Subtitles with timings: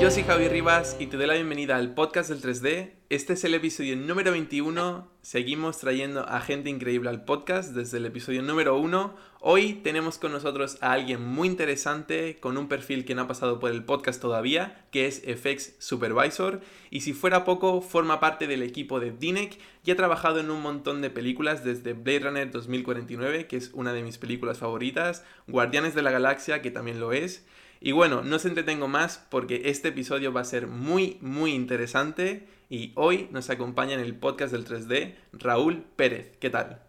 [0.00, 2.92] Yo soy Javi Rivas y te doy la bienvenida al podcast del 3D.
[3.10, 5.06] Este es el episodio número 21.
[5.20, 9.14] Seguimos trayendo a gente increíble al podcast desde el episodio número 1.
[9.40, 13.60] Hoy tenemos con nosotros a alguien muy interesante con un perfil que no ha pasado
[13.60, 16.62] por el podcast todavía, que es FX Supervisor.
[16.88, 20.62] Y si fuera poco, forma parte del equipo de DINEC y ha trabajado en un
[20.62, 25.94] montón de películas desde Blade Runner 2049, que es una de mis películas favoritas, Guardianes
[25.94, 27.44] de la Galaxia, que también lo es.
[27.82, 32.46] Y bueno, no se entretengo más porque este episodio va a ser muy, muy interesante
[32.68, 36.36] y hoy nos acompaña en el podcast del 3D Raúl Pérez.
[36.38, 36.82] ¿Qué tal?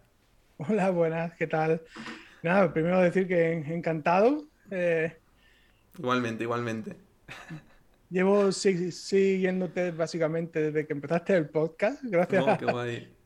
[0.58, 1.80] Hola, buenas, ¿qué tal?
[2.42, 4.44] Nada, primero decir que encantado.
[4.70, 5.16] Eh,
[5.98, 6.94] igualmente, igualmente.
[8.10, 12.02] Llevo siguiéndote básicamente desde que empezaste el podcast.
[12.02, 12.44] Gracias.
[12.46, 13.16] Oh, qué guay.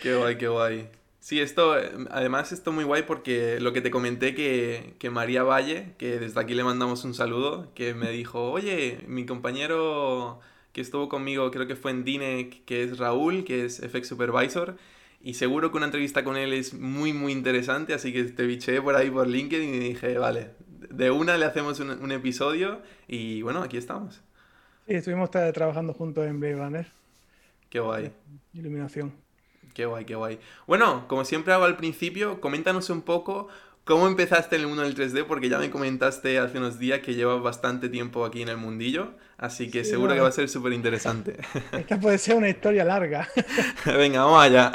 [0.00, 0.88] qué guay, qué guay.
[1.22, 1.74] Sí, esto,
[2.10, 6.40] además esto muy guay porque lo que te comenté que, que, María Valle, que desde
[6.40, 10.40] aquí le mandamos un saludo, que me dijo, oye, mi compañero
[10.72, 14.76] que estuvo conmigo, creo que fue en DINEC, que es Raúl, que es FX Supervisor,
[15.20, 18.82] y seguro que una entrevista con él es muy, muy interesante, así que te biché
[18.82, 20.50] por ahí por LinkedIn y dije, vale,
[20.90, 24.20] de una le hacemos un, un episodio y bueno, aquí estamos.
[24.88, 26.86] Sí, estuvimos trabajando juntos en Blade Runner.
[27.70, 28.10] Qué guay.
[28.54, 29.21] Iluminación.
[29.74, 30.38] Qué guay, qué guay.
[30.66, 33.48] Bueno, como siempre hago al principio, coméntanos un poco
[33.84, 37.14] cómo empezaste en el mundo del 3D, porque ya me comentaste hace unos días que
[37.14, 40.72] llevas bastante tiempo aquí en el mundillo, así que seguro que va a ser súper
[40.72, 41.36] interesante.
[41.72, 43.28] Esta puede ser una historia larga.
[43.86, 44.72] Venga, vamos allá.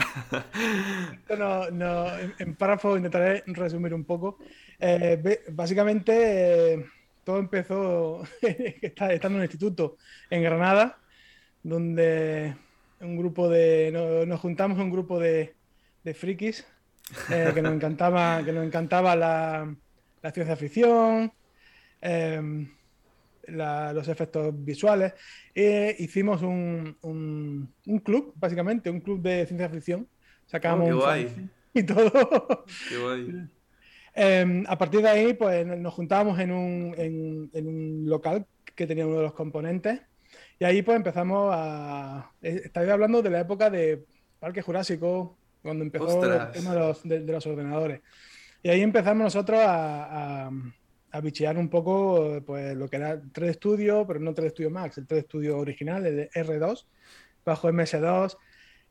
[1.37, 4.39] no, no, en párrafo intentaré resumir un poco.
[4.79, 6.85] Eh, básicamente, eh,
[7.23, 9.97] todo empezó estando en un instituto
[10.29, 10.99] en Granada,
[11.63, 12.55] donde
[13.01, 13.91] un grupo de.
[14.27, 15.55] Nos, juntamos un grupo de,
[16.03, 16.65] de frikis
[17.29, 19.75] eh, que nos encantaba, que nos encantaba la,
[20.21, 21.31] la ciencia ficción,
[22.01, 22.69] em,
[23.47, 25.13] los efectos visuales.
[25.53, 30.07] E hicimos un, un, club, básicamente, un club de ciencia ficción.
[30.45, 32.65] Sacamos oh, un y todo.
[32.89, 33.49] Qué guay.
[34.19, 38.87] Em, a partir de ahí, pues nos juntábamos en un, en, en un local que
[38.87, 40.01] tenía uno de los componentes
[40.59, 42.31] y ahí pues empezamos a...
[42.41, 44.05] Eh, Estaba hablando de la época de
[44.39, 48.01] Parque Jurásico, cuando empezó el tema de los, ordenadores.
[48.63, 50.49] Y ahí empezamos nosotros a,
[51.11, 54.97] a, bichear un poco pues, lo que era 3D Studio, pero no 3D Studio Max,
[54.97, 56.85] el 3D Studio original, el de R2,
[57.45, 58.37] bajo MS2.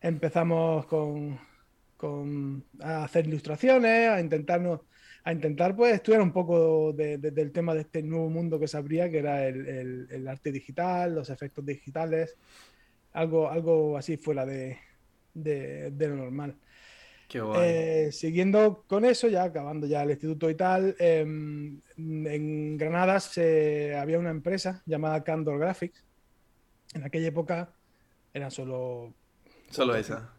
[0.00, 1.38] Empezamos con,
[1.96, 4.80] con a hacer ilustraciones, a intentarnos
[5.26, 9.10] a intentar pues estudiar un poco del tema de este nuevo mundo que se abría,
[9.10, 12.36] que era el, arte digital, los efectos digitales,
[13.12, 14.78] algo, algo así fuera de,
[15.34, 16.54] lo normal.
[17.26, 23.18] Qué eh, siguiendo con eso, ya acabando ya el instituto y tal, em, en Granada
[23.18, 26.04] se, había una empresa llamada Candor Graphics.
[26.94, 27.70] En aquella época
[28.32, 29.12] eran solo...
[29.70, 30.32] Solo esa.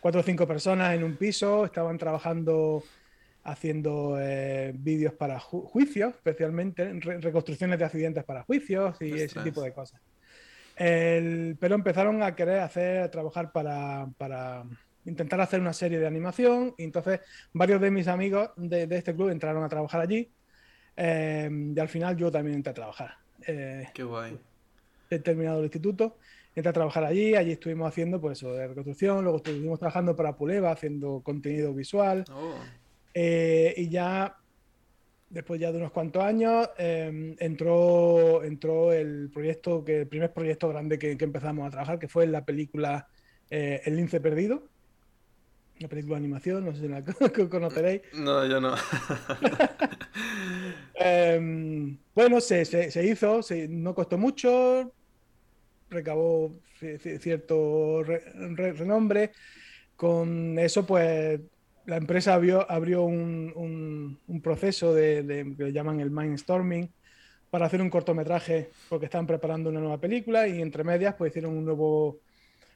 [0.00, 2.82] cuatro o cinco personas en un piso, estaban trabajando
[3.50, 9.72] haciendo eh, vídeos para juicios, especialmente reconstrucciones de accidentes para juicios y ese tipo de
[9.72, 10.00] cosas.
[10.76, 14.64] pero empezaron a querer hacer, trabajar para, para,
[15.08, 17.20] intentar hacer una serie de animación y entonces
[17.52, 20.30] varios de mis amigos de, este club entraron a trabajar allí
[20.96, 23.14] eh, y al final yo también entré a trabajar.
[23.46, 24.38] Eh, Qué guay.
[25.10, 26.18] He terminado el instituto,
[26.54, 30.36] entré a trabajar allí, allí estuvimos haciendo pues eso, de reconstrucción, luego estuvimos trabajando para
[30.36, 32.24] Puleva haciendo contenido visual.
[32.30, 32.54] Oh.
[33.20, 34.36] Eh, y ya,
[35.28, 40.68] después ya de unos cuantos años, em, entró, entró el proyecto, que, el primer proyecto
[40.68, 43.08] grande que, empezamos a trabajar, que fue la película
[43.50, 44.68] eh, El lince perdido.
[45.80, 47.02] Una película de animación, no sé si la
[47.50, 48.02] conoceréis.
[48.14, 48.76] No, yo no.
[50.94, 52.62] Em, bueno, se,
[53.04, 54.92] hizo, no costó mucho,
[55.90, 56.54] recabó
[57.20, 59.32] cierto renombre.
[59.96, 61.40] Con eso, pues
[61.88, 66.92] la empresa abrió, abrió un, proceso de, que le llaman el Mindstorming
[67.48, 71.56] para hacer un cortometraje porque estaban preparando una nueva película y entre medias pues hicieron
[71.56, 72.18] un nuevo,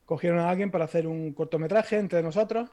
[0.07, 2.71] cogieron a alguien para hacer un cortometraje entre nosotros.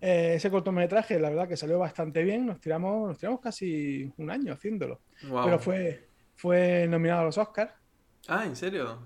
[0.00, 4.30] Eh, ese cortometraje la verdad que salió bastante bien, nos tiramos, nos tiramos casi un
[4.30, 6.06] año haciéndolo, pero fue,
[6.36, 7.72] fue nominado a los Oscars.
[8.28, 8.96] Ah, ¿en serio?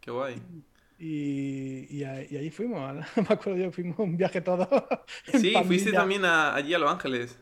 [0.00, 0.40] Qué guay.
[0.98, 4.68] Y, y, ahí fuimos, me acuerdo yo, fuimos un viaje todo.
[5.26, 7.38] Sí, fuiste también allí a Los Ángeles.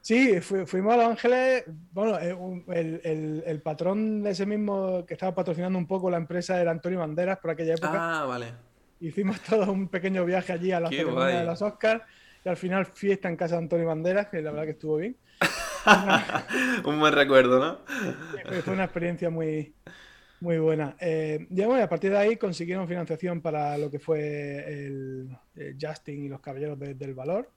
[0.00, 1.64] Sí, fuimos a Los Ángeles.
[1.92, 2.36] Bueno, eh,
[2.68, 6.70] el, el, el, patrón de ese mismo que estaba patrocinando un poco la empresa era
[6.70, 8.20] Antonio Banderas por aquella época.
[8.20, 8.52] Ah, vale.
[9.00, 12.02] Hicimos todo un pequeño viaje allí a la ceremonia de los Oscars
[12.44, 15.16] y al final fiesta en casa de Antonio Banderas, que la verdad que estuvo bien.
[16.84, 17.78] un buen recuerdo, ¿no?
[18.62, 19.74] fue una experiencia muy,
[20.40, 20.96] Muy buena.
[21.00, 25.28] Eh, ya bueno, a partir de ahí consiguieron financiación para lo que fue el,
[25.80, 27.50] Justin y los Caballeros del Valor.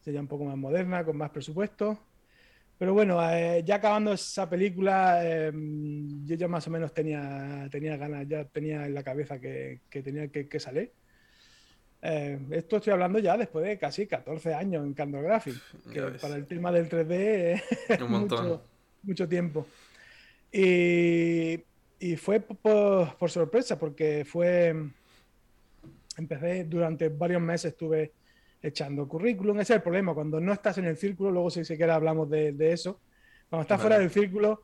[0.00, 1.98] Sería un poco más moderna, con más presupuesto.
[2.78, 7.98] Pero bueno, eh, ya acabando esa película, em, yo ya más o menos tenía, tenía
[7.98, 10.90] ganas, ya tenía en la cabeza que, tenía que, salir.
[12.00, 15.60] Eh, esto estoy hablando ya después de casi 14 años en Candor Graphics,
[15.92, 18.62] que para el tema del 3D es mucho,
[19.02, 19.66] mucho, tiempo.
[20.50, 21.62] Y,
[22.00, 24.74] y fue por, por, sorpresa, porque fue.
[26.16, 28.12] Empecé durante varios meses, estuve
[28.62, 29.60] echando currículum.
[29.60, 30.14] Ese es el problema.
[30.14, 33.00] Cuando no estás en el círculo, luego si siquiera hablamos de, eso.
[33.48, 34.62] Cuando estás fuera del círculo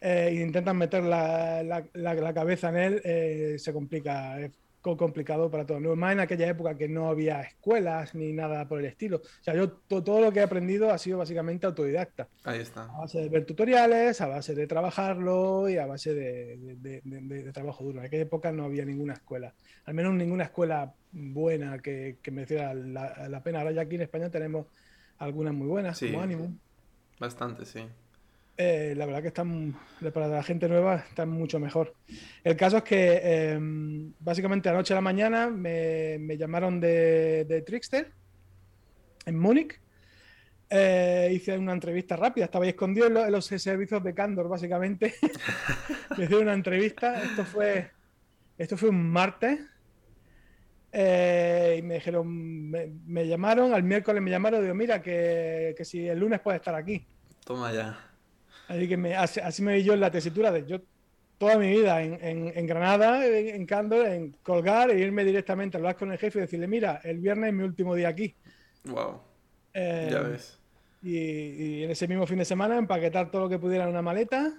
[0.00, 4.38] eh, e intentas meter la, la, cabeza en él, eh, se complica.
[4.80, 5.80] Complicado para todo.
[5.96, 9.18] Más en aquella época que no había escuelas ni nada por el estilo.
[9.18, 12.28] O sea, yo todo lo que he aprendido ha sido básicamente autodidacta.
[12.44, 12.84] Ahí está.
[12.84, 16.56] A base de ver tutoriales, a base de trabajarlo y a base de,
[17.04, 17.98] de trabajo duro.
[17.98, 19.52] En aquella época no había ninguna escuela.
[19.84, 23.60] Al menos ninguna escuela buena que, que mereciera la, la, pena.
[23.60, 24.66] Ahora ya aquí en España tenemos
[25.18, 26.54] algunas muy buenas, como Ánimo.
[27.18, 27.80] Bastante, sí.
[28.60, 29.78] Eh, la verdad que están,
[30.12, 31.94] para la gente nueva, están mucho mejor.
[32.42, 37.62] El caso es que em, básicamente anoche a la mañana me, me llamaron de, de,
[37.62, 38.10] Trickster
[39.26, 39.80] en Múnich.
[40.70, 45.14] Eh, hice una entrevista rápida, estaba ahí escondido en los, servicios de Candor, básicamente.
[46.18, 47.22] hice una entrevista.
[47.22, 47.92] Esto fue,
[48.58, 49.60] esto fue un martes
[50.90, 52.26] eh, y me dijeron,
[52.70, 56.74] me, llamaron, al miércoles me llamaron, digo, mira, que, que, si el lunes puede estar
[56.74, 57.06] aquí.
[57.44, 58.07] Toma ya.
[58.68, 60.80] Así que me, así, me vi yo en la tesitura de yo
[61.38, 65.96] toda mi vida en, en, Granada, en, Candor, en colgar e irme directamente a hablar
[65.96, 68.34] con el jefe y decirle, mira, el viernes es mi último día aquí.
[68.84, 69.22] Wow.
[69.72, 70.58] Eh, ya ves.
[71.02, 74.52] Y, en ese mismo fin de semana empaquetar todo lo que pudiera en una maleta.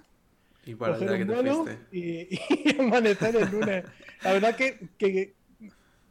[0.64, 1.78] Y para el día que te fuiste.
[1.92, 3.84] Y, y, amanecer el lunes.
[4.22, 5.34] La verdad que, que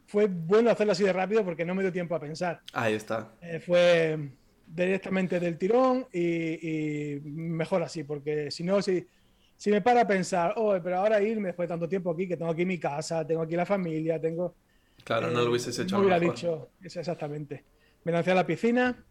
[0.06, 2.60] fue bueno hacerlo así de rápido porque no me dio tiempo a pensar.
[2.72, 3.32] Ahí está.
[3.42, 4.30] Eh, fue
[4.74, 9.06] directamente del tirón y, mejor así, porque si no, si,
[9.56, 12.36] si me para a pensar, oh, pero ahora irme después de tanto tiempo aquí, que
[12.36, 14.54] tengo aquí mi casa, tengo aquí la familia, tengo...
[15.04, 15.96] Claro, no lo hubieses hecho.
[15.96, 17.64] No hubiera dicho, eso exactamente.
[18.04, 19.02] Me lancé a la piscina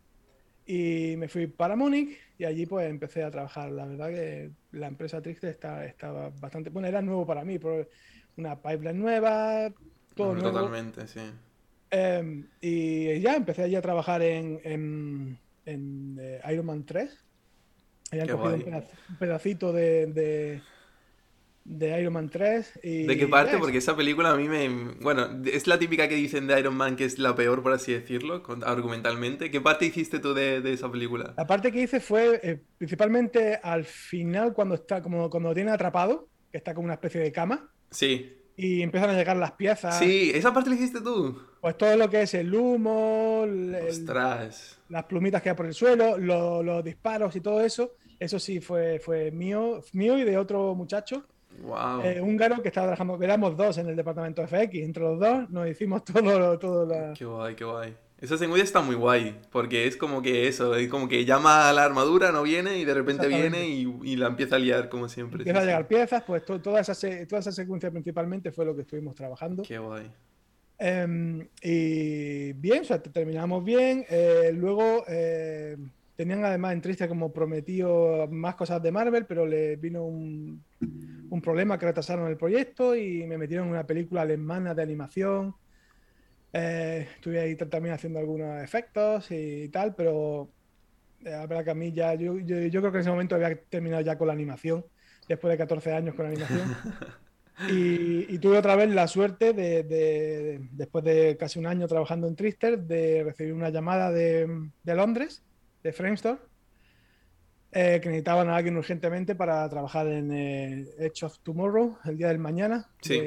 [0.65, 3.71] y me fui para Múnich y allí pues empecé a trabajar.
[3.71, 6.69] La verdad que la empresa Triste está, estaba bastante...
[6.69, 7.87] Bueno, era nuevo para mí, pero
[8.37, 9.71] una pipeline nueva,
[10.15, 11.21] Totalmente, sí.
[11.91, 15.39] Em, y ya empecé allí a trabajar en, en,
[15.71, 17.25] eh, Iron Man 3.
[18.11, 20.61] Habían cogido un, pedacito de,
[21.63, 22.79] de, Iron Man 3.
[22.83, 23.57] Y, ¿De qué parte?
[23.57, 24.95] Porque esa película a mí me...
[24.99, 27.93] Bueno, es la típica que dicen de Iron Man que es la peor, por así
[27.93, 29.51] decirlo, argumentalmente.
[29.51, 31.33] ¿Qué parte hiciste tú de, esa película?
[31.37, 35.71] La parte que hice fue eh, principalmente al final, cuando está como cuando lo tiene
[35.71, 37.69] atrapado, que está como una especie de cama.
[37.91, 39.97] Sí y empiezan a llegar las piezas.
[39.97, 41.41] Sí, esa parte la hiciste tú.
[41.61, 46.83] Pues todo lo que es el humo, las plumitas que hay por el suelo, los
[46.83, 51.23] disparos y todo eso, eso sí fue, fue mío, mío y de otro muchacho.
[51.61, 52.01] Wow.
[52.03, 55.67] Eh, húngaro que estaba trabajando, éramos dos en el departamento FX, entre los dos nos
[55.67, 57.13] hicimos todo, todo la...
[57.13, 57.95] Qué guay, qué guay.
[58.21, 61.73] Esa secuencia está muy guay, porque es como que eso, es como que llama a
[61.73, 65.39] la armadura, no viene, y de repente viene y, la empieza a liar, como siempre.
[65.39, 66.93] Empieza a llegar piezas, pues toda, esa
[67.27, 69.63] toda esa secuencia principalmente fue lo que estuvimos trabajando.
[69.63, 70.11] Qué guay.
[70.77, 74.05] Em, y bien, o sea, terminamos bien.
[74.09, 75.77] Eh, luego eh,
[76.15, 80.61] tenían además en Triste como prometido más cosas de Marvel, pero le vino un,
[81.29, 85.55] un problema que retrasaron el proyecto y me metieron en una película alemana de animación
[86.51, 90.49] eh, estuve ahí también haciendo algunos efectos y tal, pero
[91.23, 93.55] eh, la verdad que a mí ya, yo, yo, creo que en ese momento había
[93.63, 94.85] terminado ya con la animación,
[95.27, 96.75] después de 14 años con la animación.
[97.69, 102.79] y, tuve otra vez la suerte de, después de casi un año trabajando en Trister,
[102.79, 105.43] de recibir una llamada de, de Londres,
[105.83, 106.39] de Framestore,
[107.71, 112.39] eh, que necesitaban a alguien urgentemente para trabajar en Edge of Tomorrow, el día del
[112.39, 113.21] mañana, sí.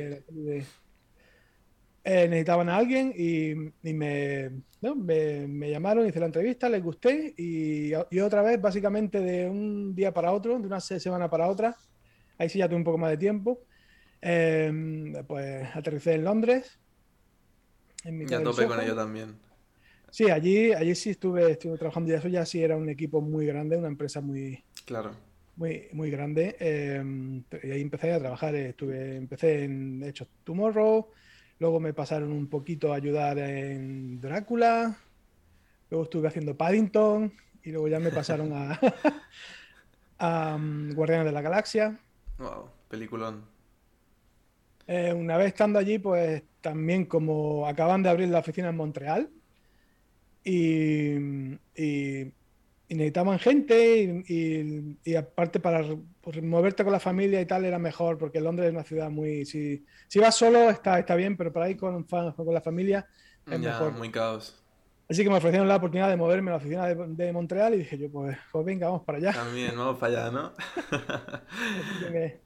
[2.04, 3.54] Eh, necesitaban a alguien y,
[3.92, 10.12] me, me, llamaron, hice la entrevista, les gusté y, otra vez, básicamente de un día
[10.12, 11.76] para otro, de una semana para otra,
[12.38, 13.60] ahí sí ya tuve un poco más de tiempo,
[14.20, 16.80] em, pues aterricé en Londres.
[18.04, 19.36] En ya tope con ello también.
[20.10, 23.46] Sí, allí, allí sí estuve, estuve trabajando y eso ya sí era un equipo muy
[23.46, 24.62] grande, una empresa muy...
[24.84, 25.12] Claro.
[25.54, 26.56] Muy, muy grande.
[26.58, 31.08] Em, y ahí empecé a trabajar, estuve, empecé en Hecho Tomorrow,
[31.58, 34.96] Luego me pasaron un poquito a ayudar en Drácula.
[35.90, 37.32] Luego estuve haciendo Paddington.
[37.62, 38.80] Y luego ya me pasaron a,
[40.18, 41.98] a um, Guardianes de la Galaxia.
[42.38, 43.44] Wow, peliculón.
[44.86, 49.30] Eh, una vez estando allí, pues también como acaban de abrir la oficina en Montreal
[50.44, 52.32] y, y,
[52.94, 55.84] necesitaban gente y, aparte para
[56.20, 59.44] pues, moverte con la familia y tal era mejor porque Londres es una ciudad muy...
[59.44, 63.06] Si, si vas solo está, está bien, pero para ir con, con la familia
[63.50, 63.92] es mejor.
[63.92, 64.62] Muy caos.
[65.08, 67.98] Así que me ofrecieron la oportunidad de moverme a la oficina de, Montreal y dije
[67.98, 69.32] yo, pues, pues, venga, vamos para allá.
[69.32, 70.52] También, vamos para allá, ¿no?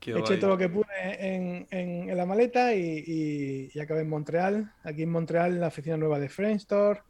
[0.18, 0.86] Eché todo lo que pude
[1.18, 4.72] en, en, la maleta y, y, acabé en Montreal.
[4.82, 7.02] Aquí en Montreal, en la oficina nueva de Framestore.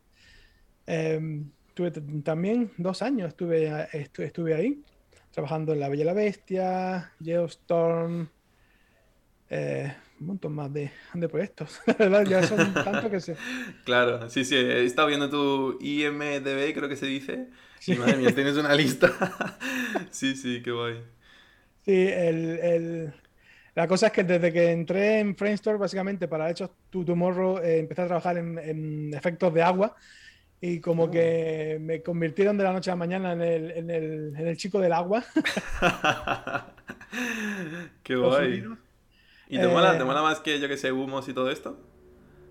[0.87, 1.45] Eh,
[1.87, 4.83] estuve también dos años, estuve, estuve, estuve, ahí,
[5.31, 8.29] trabajando en La Bella y la Bestia, Geostorm,
[9.49, 11.81] eh, un montón más de, de proyectos.
[11.87, 13.37] La verdad, ya son tantos que se...
[13.85, 17.49] Claro, sí, sí, he estado viendo tu IMDB, creo que se dice.
[17.79, 17.93] Sí.
[17.93, 19.11] Y madre mía, tienes una lista.
[20.11, 21.03] sí, sí, qué guay.
[21.85, 23.15] Sí, el, el,
[23.75, 27.79] la cosa es que desde que entré en Framestore, básicamente para Hechos to Tomorrow, eh,
[27.79, 29.97] empecé a trabajar en, en, efectos de agua
[30.61, 31.11] y como oh.
[31.11, 34.57] que me convirtieron de la noche a la mañana en el, en el, en el
[34.57, 35.25] chico del agua.
[38.03, 38.65] qué guay.
[39.49, 41.79] ¿Y te, mola, te, eh, mola, más que, yo que sé, humos y todo esto?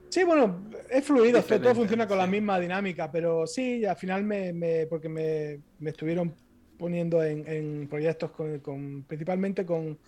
[0.10, 4.52] Sí, bueno, es fluido, todo funciona con la misma dinámica, pero sí, al final me,
[4.54, 6.34] me porque me, me, estuvieron
[6.80, 10.00] poniendo en, en proyectos con, con, principalmente con,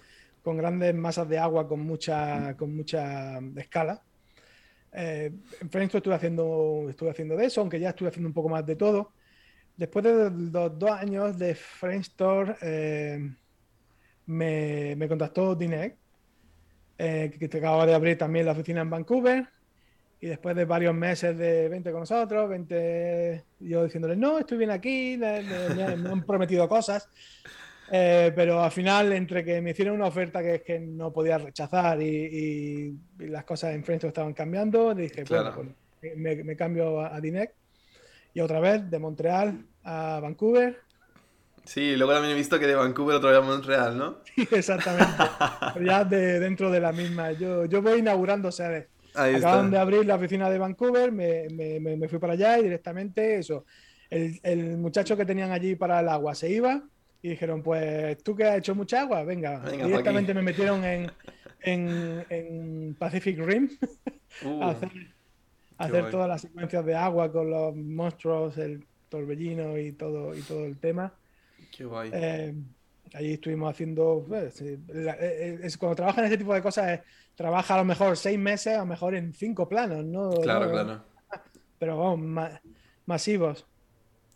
[0.42, 4.02] con, grandes masas de agua con mucha, con mucha escala.
[4.94, 5.32] Eh,
[5.62, 8.66] en Framestore estuve haciendo, estuve haciendo de eso, aunque ya estuve haciendo un poco más
[8.66, 9.14] de todo.
[9.78, 13.32] Después de dos años de Framestore, eh,
[14.26, 15.98] me, me contactó Dinec
[17.04, 19.48] eh, que acaba de abrir también la oficina en Vancouver.
[20.20, 24.70] Y después de varios meses de vente con nosotros, vente yo diciéndole no, estoy bien
[24.70, 27.10] aquí, me, han prometido cosas.
[27.94, 31.38] Eh, pero al final, entre que me hicieron una oferta que es que no podía
[31.38, 35.54] rechazar y, las cosas en frente estaban cambiando, dije, bueno,
[36.00, 37.54] pues, me, cambio a, a Dinec.
[38.34, 40.80] Y otra vez, de Montreal a Vancouver,
[41.64, 44.18] Sí, luego también he visto que de Vancouver otra vez a Montreal, ¿no?
[44.36, 45.06] Sí, exactamente.
[45.86, 47.34] ya de, dentro de la misma.
[47.34, 48.88] Yo, yo voy inaugurando sedes.
[49.14, 53.38] Acaban de abrir la oficina de Vancouver, me, me, me, fui para allá y directamente
[53.38, 53.66] eso.
[54.10, 56.82] El, el, muchacho que tenían allí para el agua se iba
[57.22, 59.60] y dijeron, pues tú que has hecho mucha agua, venga.
[59.70, 61.12] directamente me metieron en,
[61.62, 63.70] en, en Pacific Rim
[64.46, 64.90] uh, a hacer,
[65.78, 70.66] hacer todas las secuencias de agua con los monstruos, el torbellino y todo, y todo
[70.66, 71.14] el tema.
[71.76, 72.10] Qué guay.
[72.14, 72.56] Eh,
[73.14, 74.26] allí estuvimos haciendo.
[74.28, 77.02] Pues, eh, eh, es, cuando trabajas en ese tipo de cosas,
[77.36, 80.32] trabaja a lo mejor seis meses, a lo mejor en cinco planos, ¿no?
[80.42, 81.04] Claro, claro.
[81.78, 82.50] Pero vamos,
[83.06, 83.66] masivos.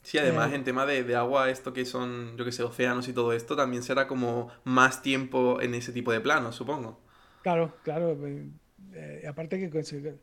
[0.06, 3.14] Sí, además en tema de, de, agua, esto que son, yo que sé, océanos y
[3.14, 7.02] todo esto, también será como más tiempo en ese tipo de planos, supongo.
[7.42, 8.16] Claro, claro.
[9.28, 10.18] aparte que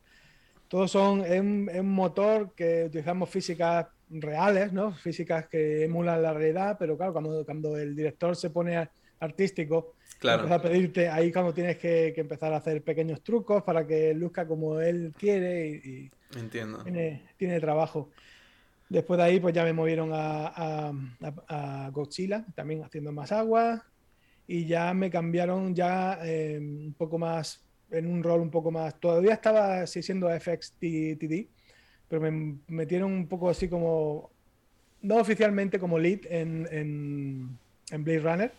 [0.69, 4.95] todos son, es un, motor que utilizamos físicas reales, ¿no?
[4.95, 10.45] Físicas que emulan la realidad, pero claro, cuando, cuando el director se pone artístico, claro.
[10.45, 14.47] empieza a pedirte, ahí cuando tienes que, empezar a hacer pequeños trucos para que luzca
[14.47, 16.83] como él quiere y, Entiendo.
[17.37, 18.11] Tiene, trabajo.
[18.92, 20.92] Después de ahí, pues ya me movieron a,
[21.49, 23.87] a, Godzilla, también haciendo más agua,
[24.46, 29.00] y ya me cambiaron ya eh, un poco más en un rol un poco más.
[29.00, 31.49] Todavía estaba siendo FX TD,
[32.06, 34.30] pero me metieron un poco así como.
[35.00, 37.58] No oficialmente como lead en, en,
[37.90, 38.52] en Blade Runner,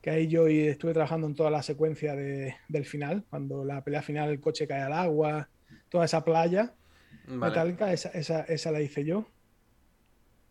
[0.00, 4.00] que ahí yo estuve trabajando en toda la secuencia de, del final, cuando la pelea
[4.00, 5.50] final el coche cae al agua,
[5.90, 6.72] toda esa playa
[7.26, 9.26] metálica, esa, esa, esa, la hice yo.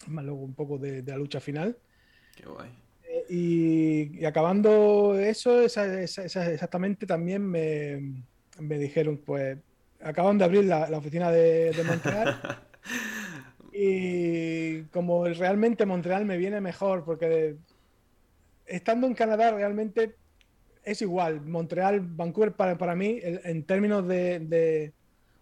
[0.08, 1.78] Más luego un poco de, de la lucha final.
[2.36, 2.70] Qué guay
[3.30, 8.24] y, acabando eso, exactamente también me,
[8.60, 9.58] me, dijeron, pues,
[10.02, 12.60] acaban de abrir la, oficina de, de Montreal.
[13.74, 17.56] y como realmente Montreal me viene mejor, porque
[18.66, 20.16] estando en Canadá realmente
[20.84, 21.42] es igual.
[21.42, 24.94] Montreal, Vancouver para, para mí, en términos de, de,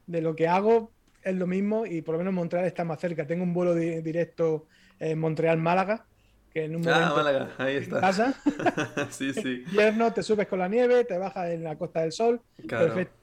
[0.07, 0.91] de, lo que hago,
[1.23, 3.27] es lo mismo y por lo menos Montreal está más cerca.
[3.27, 4.67] Tengo un vuelo directo
[4.99, 6.05] en Montreal-Málaga
[6.53, 8.01] que en un ah, momento Málaga, ahí está.
[8.01, 8.33] Casa.
[9.09, 9.63] sí, sí.
[9.67, 12.41] invierno te subes con la nieve, te bajas en la Costa del Sol.
[12.67, 13.15] Perfecto.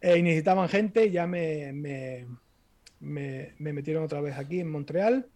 [0.00, 2.26] Eh, y necesitaban gente, ya me, me,
[2.98, 5.28] me, me, metieron otra vez aquí en Montreal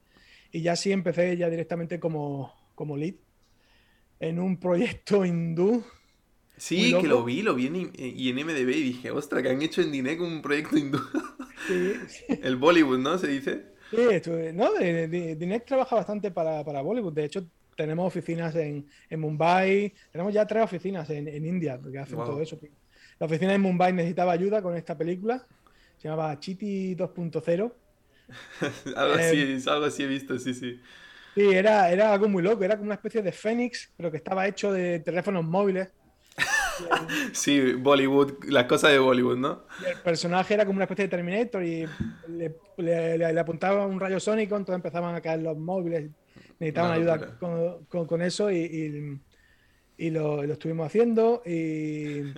[0.50, 3.14] y ya sí empecé ya directamente como, como lead
[4.18, 5.84] en un proyecto hindú.
[6.56, 9.60] Sí, que lo vi, lo vi en, y en MDB y dije, ostra, que han
[9.60, 10.98] hecho en Dinec un proyecto hindú.
[11.66, 11.94] Sí,
[12.28, 13.18] El Bollywood, ¿no?
[13.18, 13.64] Se dice.
[13.90, 13.98] Sí,
[14.54, 17.12] no, Dinec trabaja bastante para, para, Bollywood.
[17.12, 17.46] De hecho,
[17.76, 22.58] tenemos oficinas en, Mumbai, tenemos ya tres oficinas en, India que hacen todo eso.
[23.18, 25.46] La oficina en Mumbai necesitaba ayuda con esta película,
[25.96, 27.72] se llamaba Chiti 2.0.
[28.96, 30.80] algo, así, eh, algo así he visto, sí, sí.
[31.34, 34.46] Sí, era, era algo muy loco, era como una especie de Fénix, pero que estaba
[34.48, 35.88] hecho de teléfonos móviles.
[37.32, 39.64] Sí, Bollywood, las cosas de Bollywood, ¿no?
[39.86, 41.86] el personaje era como una especie de Terminator y
[42.28, 46.10] le, apuntaba un rayo sónico, entonces empezaban a caer los móviles.
[46.58, 49.20] Necesitaban ayuda con, eso y,
[49.96, 51.42] y, lo, estuvimos haciendo.
[51.44, 52.22] Y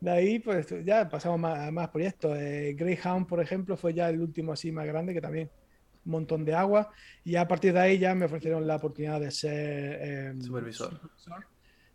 [0.00, 2.36] de ahí, pues ya pasamos más, más proyectos.
[2.38, 5.50] Eh, Greyhound, por ejemplo, fue ya el último así más grande que también
[6.04, 6.90] un montón de agua.
[7.24, 11.00] Y a partir de ahí ya me ofrecieron la oportunidad de ser em, supervisor.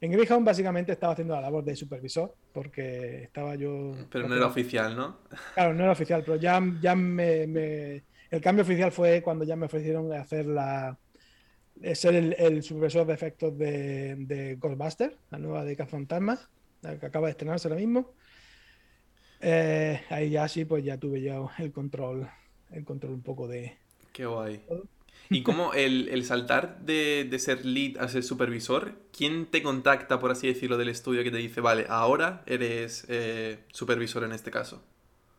[0.01, 3.94] En Greyhound básicamente estaba haciendo la labor de supervisor porque estaba yo...
[4.10, 5.18] Pero no era oficial, ¿no?
[5.53, 9.65] Claro, no era oficial, pero ya, ya me, El cambio oficial fue cuando ya me
[9.65, 10.98] ofrecieron hacer la...
[11.94, 16.50] ser el, supervisor de efectos de, de Ghostbusters, la nueva de Cazafantasmas,
[16.82, 18.13] la que acaba de estrenarse ahora mismo.
[19.41, 22.29] Eh, ahí ya sí, pues ya tuve ya el control,
[22.72, 23.77] el control un poco de,
[24.12, 24.62] Qué guay.
[25.31, 30.48] ¿Y cómo el, saltar de, ser lead a ser supervisor, quién te contacta, por así
[30.48, 34.83] decirlo, del estudio que te dice, vale, ahora eres eh, supervisor en este caso?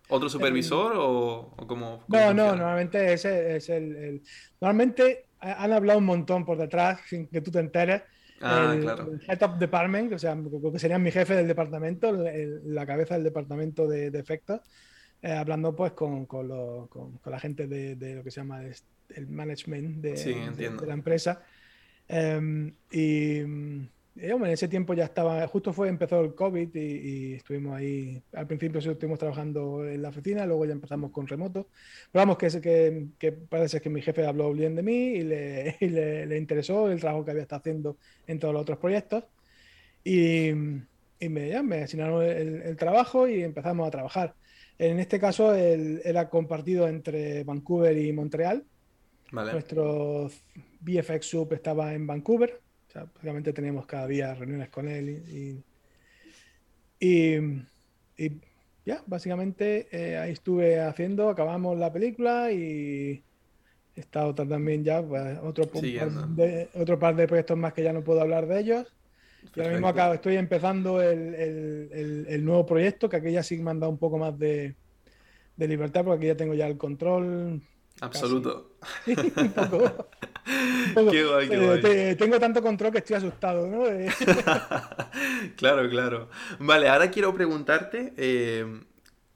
[0.08, 4.22] ¿Otro eh, supervisor o, cómo, No, no, normalmente ese es el,
[4.60, 8.02] Normalmente han hablado un montón por detrás sin que tú te enteres.
[8.40, 9.12] Ah, claro.
[9.12, 10.36] El Head of Department, o sea,
[10.72, 14.60] que sería mi jefe del departamento, la cabeza del departamento de, efectos,
[15.22, 16.48] eh, hablando pues con, con,
[17.24, 18.62] la gente de, lo que se llama
[19.14, 21.42] el management de, la empresa.
[22.08, 23.38] Em, y,
[24.16, 28.80] en ese tiempo ya estaba, justo fue, empezó el COVID y, estuvimos ahí, al principio
[28.80, 31.68] estuvimos trabajando en la oficina, luego ya empezamos con remoto.
[32.10, 35.76] Pero vamos, que, que, que parece que mi jefe habló bien de mí y, le,
[36.26, 39.24] le, interesó el trabajo que había estado haciendo en todos los otros proyectos.
[40.04, 40.48] Y,
[41.20, 44.34] y me, me asignaron el, el, trabajo y empezamos a trabajar.
[44.80, 48.64] En este caso era compartido entre Vancouver y Montreal.
[49.30, 50.30] Nuestro
[50.80, 52.62] VFX Sub estaba en Vancouver.
[52.88, 55.62] O sea, prácticamente teníamos cada día reuniones con él.
[56.98, 57.52] Y,
[58.86, 63.22] ya, básicamente eh, ahí estuve haciendo, acabamos la película y
[63.94, 67.92] he estado también ya pues, otro, par de, otro par de proyectos más que ya
[67.92, 68.86] no puedo hablar de ellos.
[69.54, 73.80] Y ahora mismo acabo, estoy empezando el, nuevo proyecto, que aquí ya sí me han
[73.80, 74.76] dado un poco más de,
[75.56, 77.60] libertad, porque aquí ya tengo ya el control.
[78.00, 78.76] Absoluto.
[79.06, 80.08] un poco.
[81.10, 82.16] Qué guay, qué guay.
[82.16, 83.84] tengo tanto control que estoy asustado, ¿no?
[85.56, 86.30] claro, claro.
[86.58, 88.14] Vale, ahora quiero preguntarte.
[88.16, 88.80] Eh,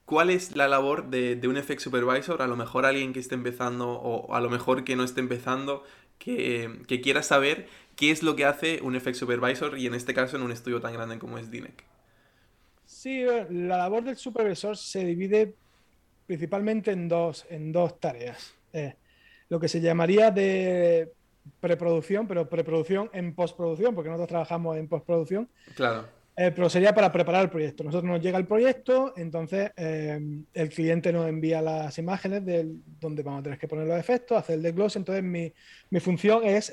[0.05, 2.41] ¿Cuál es la labor de, un FX Supervisor?
[2.43, 5.83] A lo mejor alguien que esté empezando o a lo mejor que no esté empezando,
[6.19, 10.13] que, que quiera saber ¿Qué es lo que hace un FX Supervisor y en este
[10.13, 11.83] caso en un estudio tan grande como es DINEC?
[12.85, 15.55] Sí, la labor del supervisor se divide
[16.27, 18.53] principalmente en dos, en dos tareas.
[18.73, 18.95] Eh,
[19.49, 21.13] lo que se llamaría de
[21.59, 25.49] preproducción, pero preproducción en postproducción, porque nosotros trabajamos en postproducción.
[25.75, 26.07] Claro.
[26.37, 27.83] Eh, pero sería para preparar el proyecto.
[27.83, 30.19] Nosotros nos llega el proyecto, entonces eh,
[30.53, 34.37] el cliente nos envía las imágenes de donde vamos a tener que poner los efectos,
[34.37, 34.99] hacer el desglose.
[34.99, 35.53] Entonces mi,
[35.89, 36.71] mi función es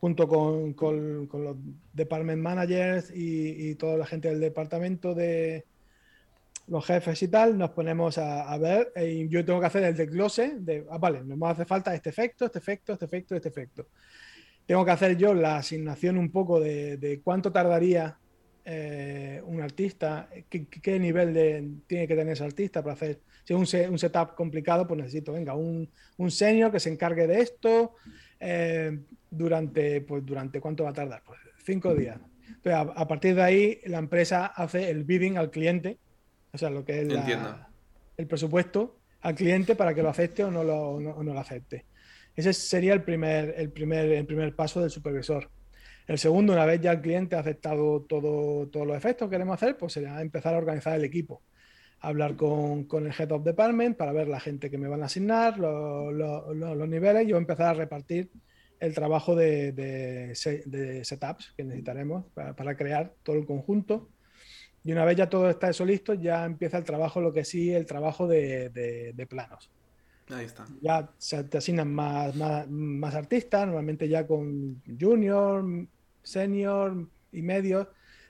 [0.00, 1.56] junto con, con, los
[1.92, 5.66] department managers y, toda la gente del departamento de
[6.68, 9.96] los jefes y tal, nos ponemos a, ver eh, y yo tengo que hacer el
[9.96, 13.86] desglose de, ah, vale, nos hace falta este efecto, este efecto, este efecto, este efecto.
[14.64, 18.16] Tengo que hacer yo la asignación un poco de, de cuánto tardaría
[18.64, 23.20] eh, un artista, qué, nivel de, tiene que tener ese artista para hacer.
[23.44, 27.26] Si es un, un setup complicado, pues necesito, venga, un, un senior que se encargue
[27.26, 27.94] de esto,
[28.38, 28.98] eh,
[29.30, 32.18] durante, pues, durante cuánto va a tardar, pues cinco días.
[32.64, 35.98] a, partir de ahí, la empresa hace el bidding al cliente,
[36.52, 37.08] o sea, lo que es
[38.16, 41.84] el presupuesto al cliente para que lo acepte o no lo, no, lo acepte.
[42.34, 45.50] Ese sería el primer, el, primer, el primer paso del supervisor.
[46.10, 49.54] El segundo, una vez ya el cliente ha aceptado todo, todos los efectos que queremos
[49.54, 51.40] hacer, pues sería empezar a organizar el equipo.
[52.00, 55.06] Hablar con, con, el Head of Department para ver la gente que me van a
[55.06, 58.28] asignar, los, los, los niveles, y yo empezar a repartir
[58.80, 64.08] el trabajo de, de, setups que necesitaremos para, crear todo el conjunto.
[64.82, 67.72] Y una vez ya todo está eso listo, ya empieza el trabajo, lo que sí,
[67.72, 69.70] el trabajo de, planos.
[70.28, 70.66] Ahí está.
[70.82, 75.64] Ya se te asignan más, más, artistas, normalmente ya con junior,
[76.22, 77.86] senior y medios,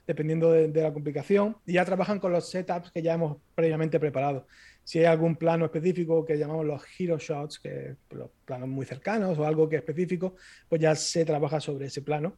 [0.07, 1.57] dependiendo de, la complicación.
[1.67, 4.47] Y ya trabajan con los setups que ya hemos previamente preparado
[4.91, 9.39] si hay algún plano específico que llamamos los hero shots, que los planos muy cercanos
[9.39, 10.35] o algo que es específico,
[10.69, 12.37] pues ya se trabaja sobre ese plano.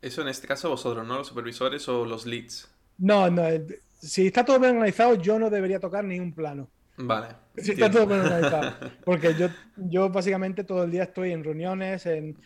[0.00, 1.18] Eso en este caso vosotros, ¿no?
[1.18, 2.70] Los supervisores o los leads.
[2.96, 3.46] No, no.
[3.46, 6.70] Eh, si está todo bien organizado, yo no debería tocar ni un plano.
[6.96, 7.28] Vale.
[7.56, 8.74] Si está todo bien organizado.
[9.04, 12.36] Porque yo, yo básicamente todo el día estoy en reuniones, en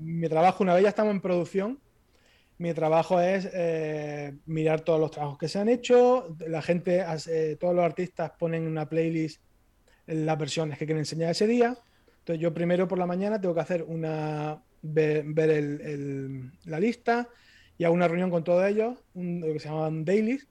[0.00, 1.78] mi trabajo, una vez ya estamos en producción,
[2.58, 6.36] mi trabajo es eh, mirar todos los trabajos que se han hecho.
[6.46, 9.40] La gente, eh, todos los artistas ponen en una playlist
[10.06, 11.78] las versiones que quieren enseñar ese día.
[12.18, 15.24] Entonces yo primero por la mañana tengo que hacer una ver,
[16.64, 17.28] la lista
[17.76, 20.48] y hago una reunión con todos ellos, un, lo que se llaman dailies,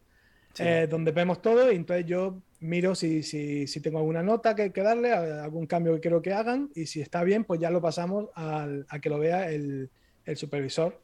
[0.59, 4.71] eh, donde vemos todo y entonces yo miro si, si, si tengo alguna nota que,
[4.71, 7.81] que, darle, algún cambio que quiero que hagan y si está bien, pues ya lo
[7.81, 9.89] pasamos al, a que lo vea el,
[10.25, 10.99] el supervisor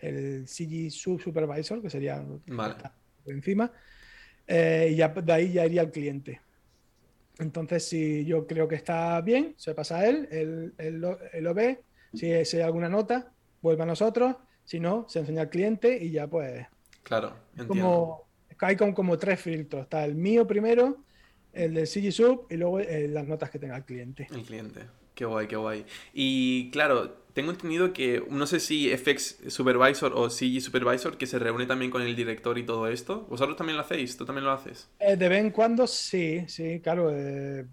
[0.00, 3.70] el CG Supervisor, que sería por encima,
[4.46, 6.40] eh, y ya de ahí ya iría al cliente.
[7.38, 10.28] Entonces, si yo creo que está bien, se pasa a él,
[10.78, 11.82] él, lo, ve,
[12.12, 13.32] si, hay alguna nota,
[13.62, 16.66] vuelve a nosotros, si no, se enseña al cliente y ya pues...
[17.02, 18.26] Claro, entiendo.
[18.60, 20.98] Hay como, como, tres filtros, está el mío primero,
[21.52, 24.28] el del CG Sub y luego eh, las notas que tenga el cliente.
[24.30, 24.80] El cliente.
[25.14, 25.84] Qué guay, qué guay.
[26.14, 31.38] Y claro, tengo entendido que, no sé si FX Supervisor o CG Supervisor, que se
[31.38, 33.26] reúne también con el director y todo esto.
[33.28, 34.16] ¿Vosotros también lo hacéis?
[34.16, 34.88] ¿Tú también lo haces?
[34.98, 37.10] Eh, de vez en cuando sí, sí, claro.
[37.12, 37.66] Eh,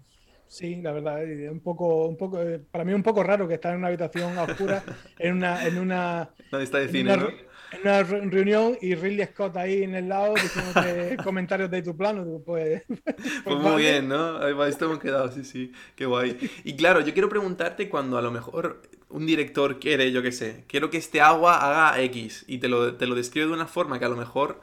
[0.48, 3.72] sí, la verdad, un poco, un poco, eh, para mí un poco raro que estar
[3.72, 4.82] en una habitación oscura,
[5.18, 7.28] en una, en una, Nadie está de cine, ¿no?
[7.72, 12.24] en una reunión y Ridley Scott ahí en el lado diciendo comentarios de tu plano.
[12.44, 14.38] pues, pues, pues muy bien, ¿no?
[14.38, 16.38] Ahí hemos quedado, sí, sí, qué guay.
[16.64, 20.64] Y claro, yo quiero preguntarte cuando a lo mejor un director quiere, yo qué sé,
[20.66, 23.98] quiero que este agua haga X y te lo, te lo describe de una forma
[23.98, 24.60] que a lo mejor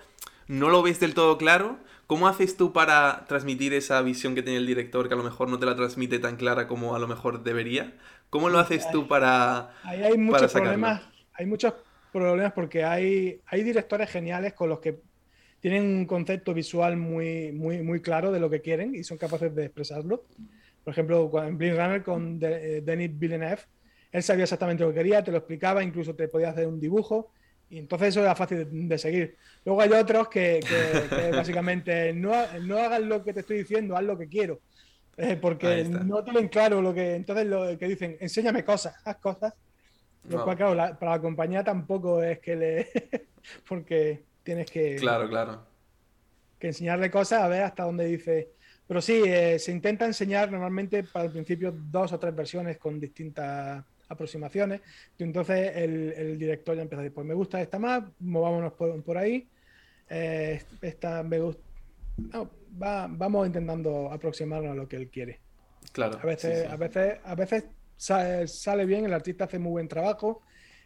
[0.48, 1.80] no lo ves del todo claro.
[2.08, 5.50] ¿Cómo haces tú para transmitir esa visión que tiene el director que a lo mejor
[5.50, 7.94] no te la transmite tan clara como a lo mejor debería?
[8.30, 9.72] ¿Cómo lo haces tú para...
[9.84, 11.02] Ahí hay muchos problemas,
[11.34, 11.74] hay muchos
[12.12, 15.02] problemas porque hay, hay directores geniales con los que
[15.60, 19.54] tienen un concepto visual muy, muy, muy claro de lo que quieren y son capaces
[19.56, 20.24] de expresarlo.
[20.84, 23.62] Por ejemplo, en Blade Runner con eh, Denis Villeneuve,
[24.12, 27.32] él sabía exactamente lo que quería, te lo explicaba, incluso te podía hacer un dibujo.
[27.70, 29.38] Y entonces eso era fácil de, seguir.
[29.64, 30.60] Luego hay otros que,
[31.32, 34.60] básicamente no, no hagas lo que te estoy diciendo, haz lo que quiero.
[35.18, 37.16] Eh, porque no tienen claro lo que.
[37.16, 39.54] Entonces lo que dicen, enséñame cosas, haz cosas.
[40.30, 42.90] Lo cual, claro, para la compañía tampoco es que le.
[43.68, 44.98] porque tienes que.
[44.98, 45.64] Claro, claro.
[46.60, 48.52] Que enseñarle cosas a ver hasta dónde dice.
[48.88, 53.00] Pero sí, eh, se intenta enseñar normalmente para el principio dos o tres versiones con
[53.00, 54.82] distintas aproximaciones.
[55.18, 59.18] Y entonces el, director ya empieza a decir, pues me gusta esta más, movámonos por,
[59.18, 59.48] ahí.
[60.10, 61.62] Eh, esta me gusta.
[62.72, 65.40] vamos intentando aproximarnos a lo que él quiere.
[65.92, 66.20] Claro.
[66.22, 67.66] A veces, a veces, a veces
[67.98, 70.42] sale, bien, el artista hace muy buen trabajo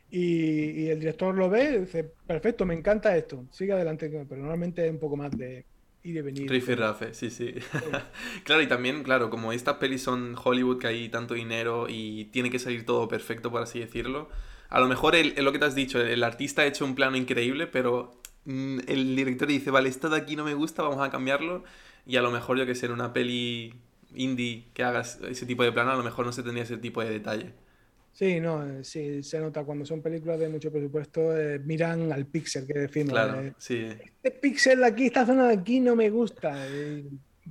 [0.09, 4.85] y, el director lo ve y dice, perfecto, me encanta esto, sigue adelante, pero normalmente
[4.85, 5.65] es un poco más de
[6.03, 6.49] y venir.
[6.49, 7.55] Riff y Rafe, sí, sí.
[8.43, 12.49] claro, y también, claro, como estas pelis son Hollywood, que hay tanto dinero y tiene
[12.49, 14.29] que salir todo perfecto, por así decirlo,
[14.69, 17.17] a lo mejor es lo que te has dicho, el, artista ha hecho un plano
[17.17, 21.09] increíble, pero mm, el director dice, vale, esto de aquí no me gusta, vamos a
[21.09, 21.63] cambiarlo,
[22.05, 23.73] y a lo mejor yo que sé, en una peli
[24.15, 27.01] indie que hagas ese tipo de plano, a lo mejor no se tendría ese tipo
[27.01, 27.53] de detalle.
[28.11, 32.25] Sí, no, eh, sí, se nota cuando son películas de mucho presupuesto, eh, miran al
[32.25, 33.13] píxel que decimos.
[33.13, 33.87] Claro, eh, sí.
[34.21, 36.57] Este píxel de aquí, esta zona de aquí no me gusta.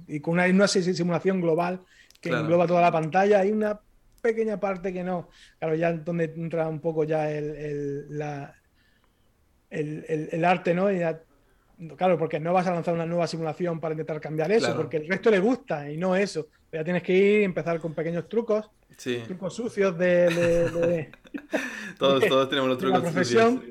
[0.06, 1.80] y con una, una, simulación global
[2.20, 3.80] que engloba toda la pantalla, hay una
[4.20, 5.30] pequeña parte que no.
[5.58, 8.54] Claro, ya donde entra un poco ya el, el, la,
[9.70, 10.90] el, el arte, ¿no?
[10.90, 11.22] Ya
[11.96, 15.08] Claro, porque no vas a lanzar una nueva simulación para intentar cambiar eso, porque el
[15.08, 16.48] resto le gusta y no eso.
[16.72, 18.68] Ya tienes que ir y empezar con pequeños trucos,
[19.26, 21.08] trucos sucios de,
[21.98, 23.62] todos, todos tenemos los trucos la profesión,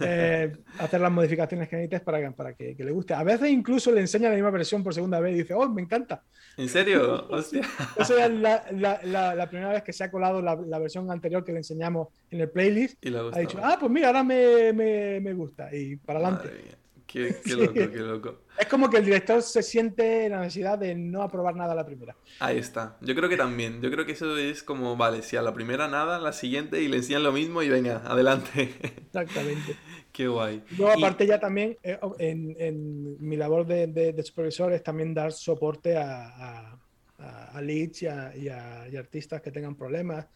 [0.00, 3.12] eh, hacer las modificaciones que necesites para, para que, le guste.
[3.12, 5.82] A veces incluso le enseña la misma versión por segunda vez y dice, oh, me
[5.82, 6.22] encanta.
[6.56, 7.28] ¿En serio?
[7.28, 7.60] Hostia.
[7.96, 12.08] Esa es la, primera vez que se ha colado la, versión anterior que le enseñamos
[12.30, 13.04] en el playlist.
[13.04, 15.74] Y ha dicho, ah, pues mira, ahora me, me, gusta.
[15.74, 16.79] Y para adelante.
[17.10, 18.38] Qué, loco, qué loco.
[18.56, 21.84] Es como que el director se siente la necesidad de no aprobar nada a la
[21.84, 22.14] primera.
[22.38, 22.96] Ahí está.
[23.00, 23.82] Yo creo que también.
[23.82, 26.80] Yo creo que eso es como, vale, si a la primera nada, a la siguiente
[26.80, 28.74] y le enseñan lo mismo y venga, adelante.
[29.06, 29.76] Exactamente.
[30.12, 30.62] Qué guay.
[30.78, 36.78] Luego, aparte, ya también eh, en, mi labor de, supervisor es también dar soporte a,
[37.18, 40.26] a, leads y, y a, artistas que tengan problemas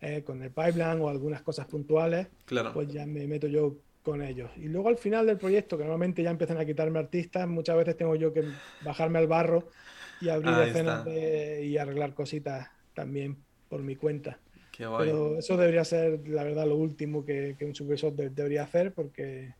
[0.00, 2.28] eh, con el pipeline o algunas cosas puntuales.
[2.44, 2.72] Claro.
[2.72, 4.50] Pues ya me meto yo con ellos.
[4.56, 7.96] Y luego al final del proyecto, que normalmente ya empiezan a quitarme artistas, muchas veces
[7.96, 8.44] tengo yo que
[8.84, 9.68] bajarme al barro
[10.20, 13.36] y abrir escenas y arreglar cositas también
[13.68, 14.38] por mi cuenta.
[14.70, 15.06] Qué guay.
[15.06, 19.54] Pero eso debería ser, la verdad, lo último que, un supervisor debería hacer porque...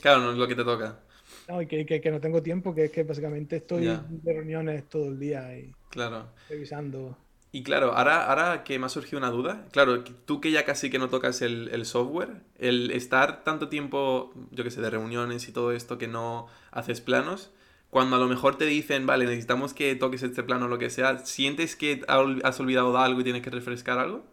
[0.00, 1.00] claro, no es lo que te toca.
[1.48, 5.08] No, y que, que, no tengo tiempo, que es que básicamente estoy de reuniones todo
[5.08, 6.28] el día y claro.
[6.48, 7.16] revisando.
[7.50, 10.90] Y claro, ahora, ahora que me ha surgido una duda, claro, tú que ya casi
[10.90, 15.48] que no tocas el, el software, el estar tanto tiempo, yo que sé, de reuniones
[15.48, 17.50] y todo esto que no haces planos,
[17.90, 20.90] cuando a lo mejor te dicen, vale, necesitamos que toques este plano o lo que
[20.90, 24.26] sea, ¿sientes que has olvidado algo y tienes que refrescar algo?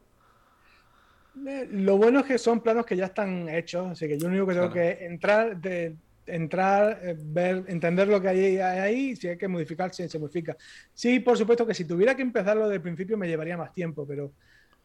[1.48, 4.36] Eh, lo bueno es que son planos que ya están hechos, así que yo lo
[4.36, 5.96] único que tengo que entrar, de,
[6.28, 10.56] entrar, eh, ver, entender lo que hay ahí, si hay que modificar, si se modifica.
[10.94, 14.06] Sí, por supuesto que si tuviera que empezarlo desde el principio me llevaría más tiempo,
[14.08, 14.34] pero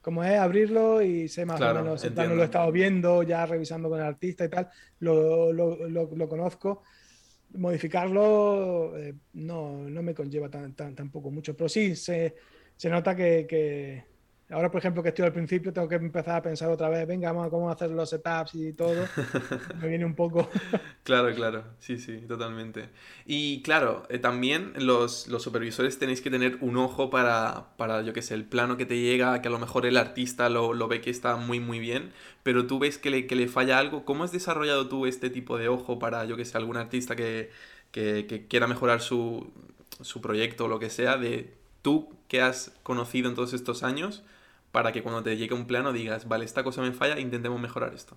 [0.00, 3.88] como es abrirlo y sé más o menos, plano lo he estado viendo, ya revisando
[3.88, 4.68] con el artista y tal,
[5.00, 6.82] lo, lo, lo, conozco.
[7.54, 12.34] Modificarlo eh, no, no, me conlleva tan, tampoco mucho, pero sí se,
[12.76, 14.04] se nota que, que
[14.50, 17.30] Ahora, por ejemplo, que estoy al principio, tengo que empezar a pensar otra vez, venga,
[17.30, 19.06] vamos a cómo hacer los setups y todo.
[19.80, 20.50] Me viene un poco.
[21.04, 22.88] claro, claro, sí, sí, totalmente.
[23.26, 28.12] Y claro, eh, también los, los, supervisores tenéis que tener un ojo para, para, yo
[28.12, 30.88] qué sé, el plano que te llega, que a lo mejor el artista lo, lo
[30.88, 34.04] ve que está muy, muy bien, pero tú ves que le, que le, falla algo.
[34.04, 37.50] ¿Cómo has desarrollado tú este tipo de ojo para, yo qué sé, algún artista que,
[37.92, 39.52] que, que quiera mejorar su,
[40.00, 44.24] su proyecto o lo que sea, de tú que has conocido en todos estos años?
[44.72, 47.94] Para que cuando te llegue un plano digas, vale, esta cosa me falla, intentemos mejorar
[47.94, 48.16] esto.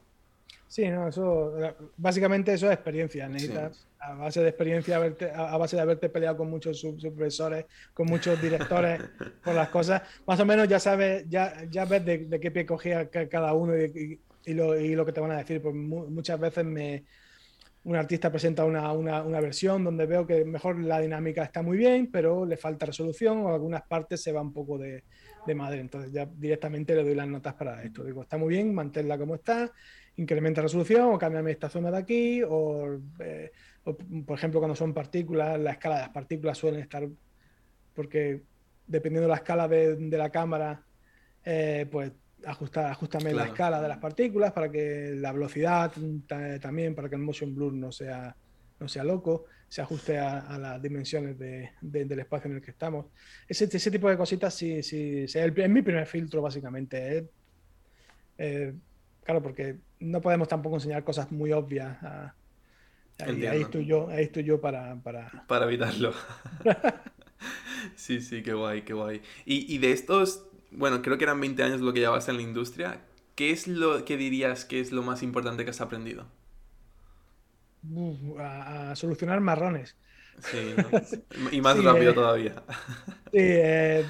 [0.73, 1.53] Sí, no, eso,
[1.97, 3.29] básicamente eso es experiencia.
[3.29, 4.97] Necesitas, a base de experiencia,
[5.35, 8.99] a base de haberte peleado con muchos supervisores, con muchos directores
[9.43, 13.07] por las cosas, más o menos ya sabes, ya, ya ves de, qué pie cogía
[13.07, 15.61] cada uno y, lo, y, lo, que te van a decir.
[15.61, 17.03] Pues muchas veces me,
[17.83, 21.77] un artista presenta una, una, una, versión donde veo que mejor la dinámica está muy
[21.77, 25.03] bien, pero le falta resolución o algunas partes se va un poco de,
[25.45, 25.79] de madre.
[25.79, 28.03] Entonces ya directamente le doy las notas para esto.
[28.03, 29.71] Digo, está muy bien, manténla como está,
[30.17, 32.41] incrementa resolución o cámbiame esta zona de aquí.
[32.47, 33.51] O, eh,
[34.25, 37.07] por ejemplo, cuando son partículas, la escala de las partículas suelen estar,
[37.93, 38.43] porque
[38.87, 40.83] dependiendo de la escala de, de la cámara,
[41.45, 42.11] eh, pues
[42.45, 45.91] ajusta, ajustame la escala de las partículas para que la velocidad
[46.61, 48.35] también, para que el motion blur no sea,
[48.79, 53.07] no sea loco se ajuste a, las dimensiones del espacio en el que estamos.
[53.47, 57.17] Ese, ese tipo de cositas sí, sí, es, mi primer filtro básicamente.
[57.17, 57.29] ¿eh?
[58.37, 58.73] Eh,
[59.23, 61.97] claro, porque no podemos tampoco enseñar cosas muy obvias.
[63.17, 64.95] ahí, estoy yo, ahí estoy yo para...
[65.01, 66.13] Para, para evitarlo.
[67.95, 69.23] sí, sí, qué guay, qué guay.
[69.43, 72.43] Y, y de estos, bueno, creo que eran 20 años lo que llevas en la
[72.43, 73.01] industria.
[73.33, 76.27] ¿Qué es lo que dirías que es lo más importante que has aprendido?
[78.39, 79.95] A, solucionar marrones.
[80.39, 80.75] Sí,
[81.51, 82.63] y más rápido eh, todavía.
[83.31, 84.05] Eh,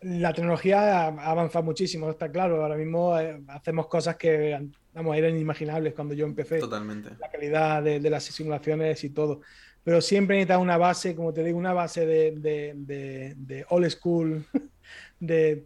[0.00, 2.62] la tecnología ha avanzado muchísimo, está claro.
[2.62, 6.58] Ahora mismo eh, hacemos cosas que vamos, eran inimaginables cuando yo empecé.
[6.58, 7.10] Totalmente.
[7.18, 9.40] La calidad de, las simulaciones y todo.
[9.82, 12.32] Pero siempre necesita una base, como te digo, una base de,
[12.76, 14.44] de, de old school,
[15.20, 15.64] de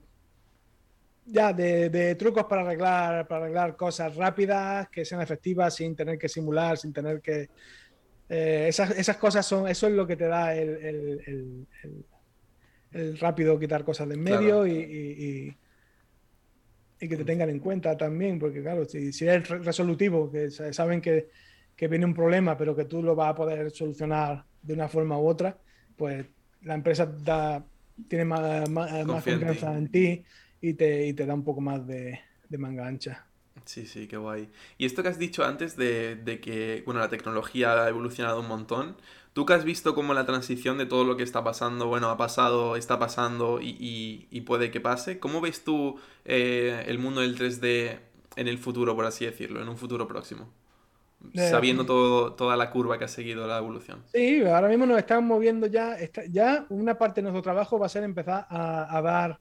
[1.25, 6.29] ya, de, trucos para arreglar, para arreglar cosas rápidas, que sean efectivas, sin tener que
[6.29, 7.49] simular, sin tener que...
[8.29, 11.67] Eh, esas, cosas son, eso es lo que te da el,
[13.21, 15.57] rápido quitar cosas de en medio y,
[16.99, 21.01] y, que te tengan en cuenta también, porque claro, si, si es resolutivo, que saben
[21.01, 21.29] que,
[21.77, 25.27] viene un problema, pero que tú lo vas a poder solucionar de una forma u
[25.27, 25.59] otra,
[25.97, 26.25] pues
[26.63, 27.65] la empresa da,
[28.09, 30.25] tiene más, más, confianza en ti
[30.63, 33.27] y te, y te da un poco más de, de, manga ancha.
[33.67, 34.49] Sí, sí, qué guay.
[34.79, 38.49] Y esto que has dicho antes de, de, que, bueno, la tecnología ha evolucionado un
[38.49, 38.97] montón,
[39.33, 42.17] tú que has visto como la transición de todo lo que está pasando, bueno, ha
[42.17, 47.37] pasado, está pasando y, y, puede que pase, ¿cómo ves tú eh, el mundo del
[47.37, 47.99] 3D
[48.37, 50.49] en el futuro, por así decirlo, en un futuro próximo?
[51.35, 54.03] Eh, Sabiendo todo, toda la curva que ha seguido la evolución.
[54.13, 55.97] Sí, ahora mismo nos estamos moviendo ya,
[56.31, 59.41] ya una parte de nuestro trabajo va a ser empezar a, a dar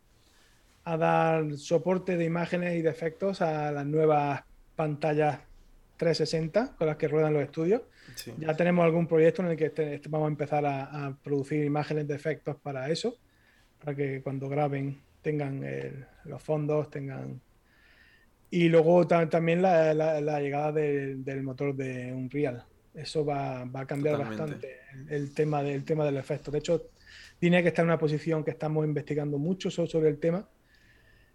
[0.84, 4.44] a dar soporte de imágenes y de efectos a las nuevas
[4.76, 5.40] pantallas
[5.98, 7.82] 360 con las que ruedan los estudios.
[8.40, 12.08] Ya tenemos algún proyecto en el que este, este, vamos a empezar a, producir imágenes
[12.08, 13.16] de efectos para eso,
[13.80, 15.64] para que cuando graben tengan
[16.26, 17.40] los fondos, tengan...
[18.50, 22.66] Y luego también la, llegada del motor de Unreal.
[22.94, 26.52] Eso va, a cambiar bastante el, tema del tema del efecto.
[26.52, 26.90] De hecho,
[27.40, 30.46] tiene que estar en una posición que estamos investigando mucho sobre el tema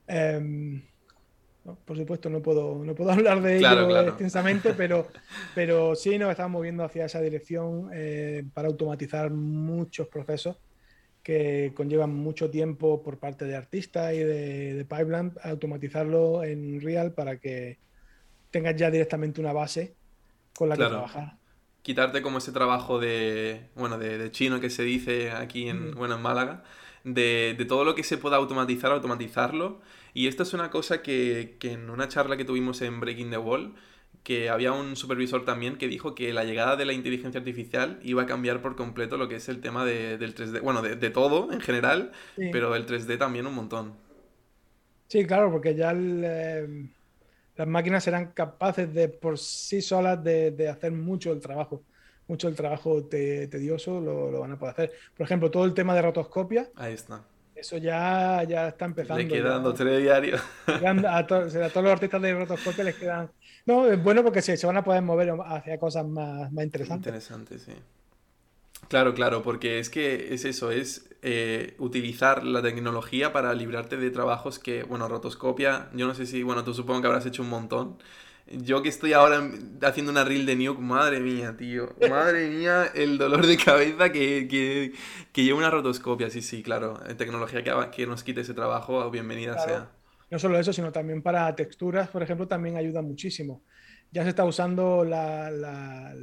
[0.06, 0.82] Em,
[1.84, 5.08] por supuesto, no puedo, no puedo hablar de ello extensamente, pero,
[5.54, 10.56] pero sí nos estamos moviendo hacia esa dirección eh, para automatizar muchos procesos
[11.22, 17.38] que conllevan mucho tiempo por parte de artistas y de, pipeline, automatizarlo en Real para
[17.38, 17.78] que
[18.52, 19.96] tengas ya directamente una base
[20.56, 21.36] con la que trabajar.
[21.82, 26.22] Quitarte como ese trabajo de, bueno, de, chino que se dice aquí en, bueno, en
[26.22, 26.62] Málaga,
[27.06, 29.80] de, de, todo lo que se pueda automatizar, automatizarlo.
[30.12, 33.38] Y esto es una cosa que, que en una charla que tuvimos en Breaking the
[33.38, 33.74] Wall,
[34.26, 38.22] que había un supervisor también que dijo que la llegada de la inteligencia artificial iba
[38.22, 40.62] a cambiar por completo lo que es el tema de, del 3D.
[40.62, 43.94] Bueno, de, todo en general, pero el 3D también un montón.
[45.06, 46.88] Sí, claro, porque ya eh,
[47.56, 51.84] las máquinas serán capaces de por sí solas de, hacer mucho el trabajo.
[52.28, 54.92] Mucho el trabajo tedioso lo, lo, van a poder hacer.
[55.16, 56.68] Por ejemplo, todo el tema de rotoscopia.
[56.74, 57.22] Ahí está
[57.56, 59.22] eso ya, ya está empezando.
[59.22, 60.40] Le quedan dos, tres diarios.
[60.66, 63.30] A, todos los artistas de rotoscopio les quedan.
[63.64, 67.06] No, es bueno porque se, se van a poder mover hacia cosas más, más interesantes.
[67.06, 67.72] Interesantes, sí.
[68.88, 74.10] Claro, claro, porque es que es eso, es eh, utilizar la tecnología para librarte de
[74.10, 77.48] trabajos que, bueno, rotoscopia, yo no sé si, bueno, tú supongo que habrás hecho un
[77.48, 77.96] montón,
[78.50, 79.50] yo que estoy ahora
[79.82, 81.94] haciendo una reel de Nuke, madre mía, tío.
[82.08, 84.92] Madre mía, el dolor de cabeza que, que,
[85.32, 86.30] que lleva una rotoscopia.
[86.30, 87.00] Sí, sí, claro.
[87.16, 89.90] Tecnología que, que nos quite ese trabajo, bienvenida sea.
[90.30, 93.62] No solo eso, sino también para texturas, por ejemplo, también ayuda muchísimo.
[94.10, 96.14] Ya se está usando la, la,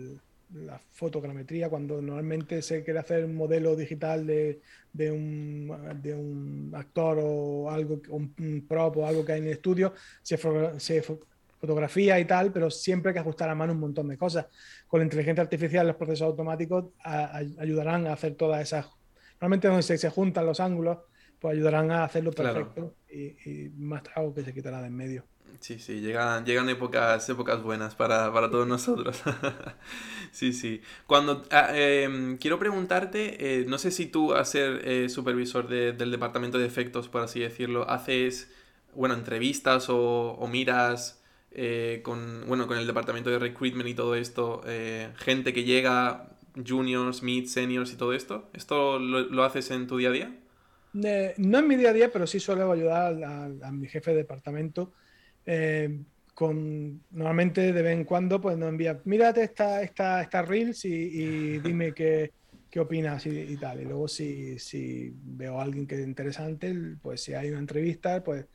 [0.54, 6.72] la fotogrametría cuando normalmente se quiere hacer un modelo digital de, de, un, de un
[6.76, 10.38] actor o algo, un prop o algo que hay en el estudio, se,
[10.78, 11.04] se
[11.63, 14.47] fotografía y tal, pero siempre hay que ajustar a mano un montón de cosas.
[14.86, 16.88] Con la inteligencia artificial, los procesos automáticos
[17.58, 18.88] ayudarán a hacer todas esas.
[19.39, 20.97] Normalmente donde se, juntan los ángulos,
[21.39, 25.23] pues ayudarán a hacerlo perfecto y, más trabajo que se quitará de en medio.
[25.62, 29.23] Sí, sí, llegan, llegan épocas, épocas buenas para, todos nosotros.
[30.32, 30.82] sí, sí.
[31.08, 36.12] Cuando ah, em, quiero preguntarte, eh, no sé si tú, a ser eh, supervisor del
[36.12, 38.52] departamento de efectos, por así decirlo, haces,
[38.93, 41.23] bueno, entrevistas o, o miras
[41.56, 46.30] eh, con, bueno, con el departamento de recruitment y todo esto, eh, gente que llega,
[46.68, 48.50] juniors, mid, seniors y todo esto?
[48.54, 50.36] ¿Esto lo, haces en tu día a día?
[50.94, 54.94] no en mi día a día, pero sí suelo ayudar a, mi jefe de departamento.
[55.46, 56.00] Eh,
[56.34, 61.60] con, normalmente de vez en cuando pues nos envía, mírate esta, esta, esta reels y,
[61.60, 62.32] dime qué,
[62.70, 63.82] qué opinas y, tal.
[63.82, 68.24] Y luego si, si veo a alguien que es interesante, pues si hay una entrevista,
[68.24, 68.46] pues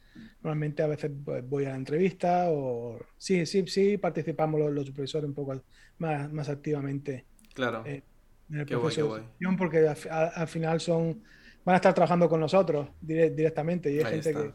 [0.43, 5.29] Normalmente a veces pues, voy a la entrevista o sí, sí, sí, participamos los, supervisores
[5.29, 5.61] un poco
[5.99, 7.25] más, más activamente.
[7.55, 7.83] Claro.
[7.87, 8.03] Eh,
[8.51, 9.21] en el proceso
[9.59, 11.23] porque al, final son
[11.65, 14.53] van a estar trabajando con nosotros directamente y hay gente que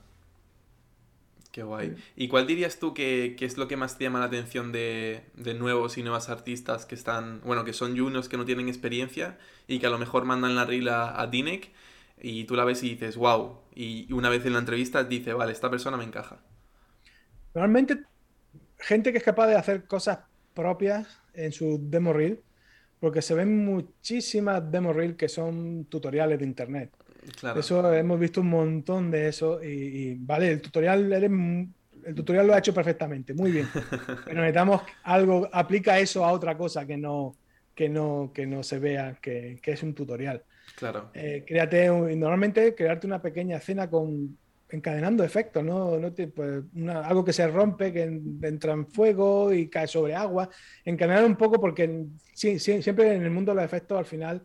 [1.54, 1.96] Qué guay.
[2.16, 5.22] ¿Y cuál dirías tú que, es lo que más te llama la atención de,
[5.60, 9.78] nuevos y nuevas artistas que están, bueno, que son juniors que no tienen experiencia y
[9.78, 11.70] que a lo mejor mandan la reel a, Dinec
[12.24, 13.60] y tú la ves y dices, wow.
[13.76, 16.40] Y una vez en la entrevista dice, vale, esta persona me encaja.
[17.54, 18.00] Normalmente,
[18.78, 20.20] gente que es capaz de hacer cosas
[20.54, 22.42] propias en su demo reel,
[23.02, 26.92] porque se ven muchísimas demo reel que son tutoriales de internet.
[27.40, 27.60] Claro.
[27.60, 32.60] Eso hemos visto un montón de eso y, vale, el tutorial el tutorial lo ha
[32.60, 33.68] hecho perfectamente, muy bien.
[34.26, 37.36] Pero necesitamos algo, aplica eso a otra cosa que no,
[37.76, 40.42] que no, que no se vea que, que es un tutorial.
[40.76, 41.12] Claro.
[41.14, 44.38] Eh, créate, normalmente crearte una pequeña escena con
[44.70, 46.00] encadenando efectos, ¿no?
[46.00, 46.64] no pues,
[47.06, 50.50] algo que se rompe, que entra en fuego y cae sobre agua.
[50.84, 54.42] Encadenar un poco porque siempre en el mundo de los efectos al final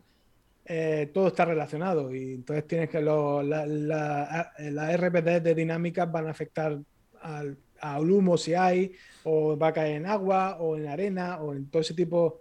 [0.65, 6.11] eh, todo está relacionado y entonces tienes que lo, la, la, la, RPD de dinámicas
[6.11, 6.77] van a afectar
[7.21, 8.91] al, al humo si hay,
[9.23, 12.37] o va a caer en agua o en arena o en todo ese tipo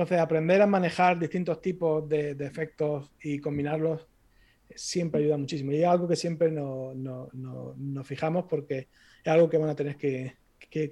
[0.00, 4.06] entonces, aprender a manejar distintos tipos de, efectos y combinarlos
[4.74, 5.72] siempre ayuda muchísimo.
[5.72, 8.88] Y es algo que siempre nos fijamos porque
[9.22, 10.36] es algo que van a tener que,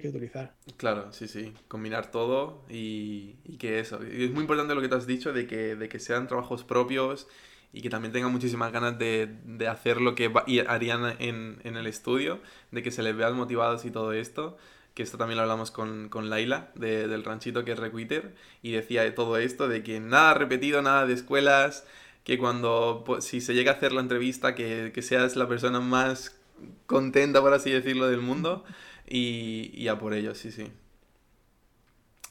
[0.07, 0.53] utilizar.
[0.77, 1.53] Claro, sí, sí.
[1.67, 3.99] Combinar todo y, que eso.
[4.05, 6.63] Y es muy importante lo que te has dicho de que, de que sean trabajos
[6.63, 7.27] propios
[7.73, 10.31] y que también tengan muchísimas ganas de, hacer lo que
[10.67, 14.57] harían en, en, el estudio, de que se les vean motivados y todo esto
[14.93, 19.03] que esto también lo hablamos con, con Laila, del ranchito que es Requitter, y decía
[19.03, 21.85] de todo esto, de que nada repetido, nada de escuelas,
[22.23, 25.79] que cuando, pues, si se llega a hacer la entrevista, que, que seas la persona
[25.79, 26.39] más
[26.85, 28.65] contenta, por así decirlo, del mundo,
[29.07, 30.71] y, y a por ello, sí, sí.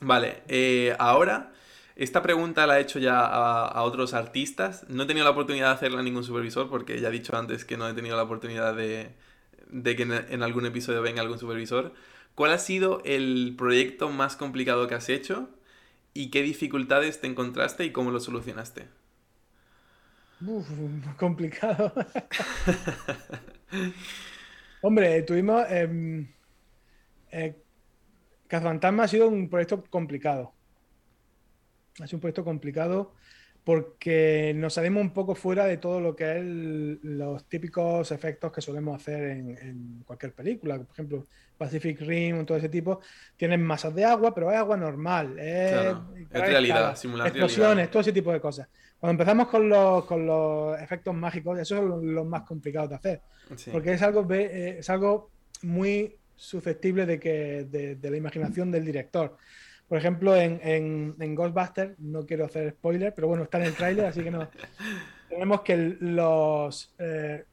[0.01, 1.53] Vale, eh, ahora...
[1.99, 4.87] Esta pregunta la he hecho ya a, a, otros artistas.
[4.89, 7.65] No he tenido la oportunidad de hacerla a ningún supervisor porque ya he dicho antes
[7.65, 9.17] que no he tenido la oportunidad de,
[9.71, 11.93] de que en, algún episodio venga algún supervisor.
[12.39, 15.51] ¿Cuál ha sido el proyecto más complicado que has hecho
[16.15, 18.87] y qué dificultades te encontraste y cómo lo solucionaste?
[20.41, 20.69] Uf,
[21.19, 21.93] complicado.
[24.81, 25.65] Hombre, tuvimos.
[25.69, 26.27] Eh,
[27.33, 27.57] eh,
[28.47, 30.55] Cazafantasma ha sido un proyecto complicado.
[32.01, 33.15] Ha sido un proyecto complicado
[33.65, 36.43] porque nos salimos un poco fuera de todo lo que es
[37.03, 40.79] los típicos efectos que solemos hacer en, cualquier película.
[40.79, 43.01] Por ejemplo, Pacific Rim o todo ese tipo,
[43.37, 45.39] tienen masas de agua, pero es agua normal.
[45.39, 45.95] Es,
[46.31, 48.69] realidad, simular explosiones, todo ese tipo de cosas.
[48.99, 53.23] Cuando empezamos con los, con los efectos mágicos, eso es lo, más complicado de hacer.
[53.71, 55.31] Porque es algo, eh, es algo
[55.63, 59.37] muy susceptible de, que, de la imaginación del director.
[59.89, 60.61] Por ejemplo, en,
[61.19, 64.47] en, Ghostbusters, no quiero hacer spoiler, pero bueno, está en el tráiler, así que no.
[65.31, 67.45] Tenemos que los, eh,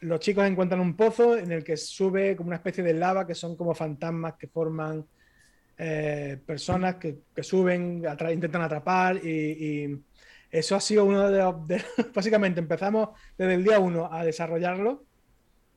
[0.00, 3.34] los chicos encuentran un pozo en el que sube como una especie de lava, que
[3.34, 5.04] son como fantasmas que forman
[5.76, 9.98] eh, personas que, suben, intentan atrapar y,
[10.50, 11.82] eso ha sido uno de, de,
[12.14, 13.08] Básicamente empezamos
[13.38, 15.02] desde el día uno a desarrollarlo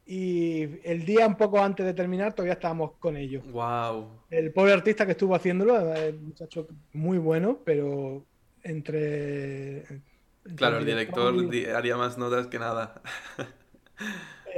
[0.05, 3.43] y el día un poco antes de terminar todavía estábamos con ellos.
[3.51, 4.07] Wow.
[4.29, 8.23] El pobre artista que estuvo haciéndolo, muchacho muy bueno, pero
[8.63, 9.83] entre...
[10.55, 11.33] claro, el director
[11.75, 13.01] haría más notas que nada.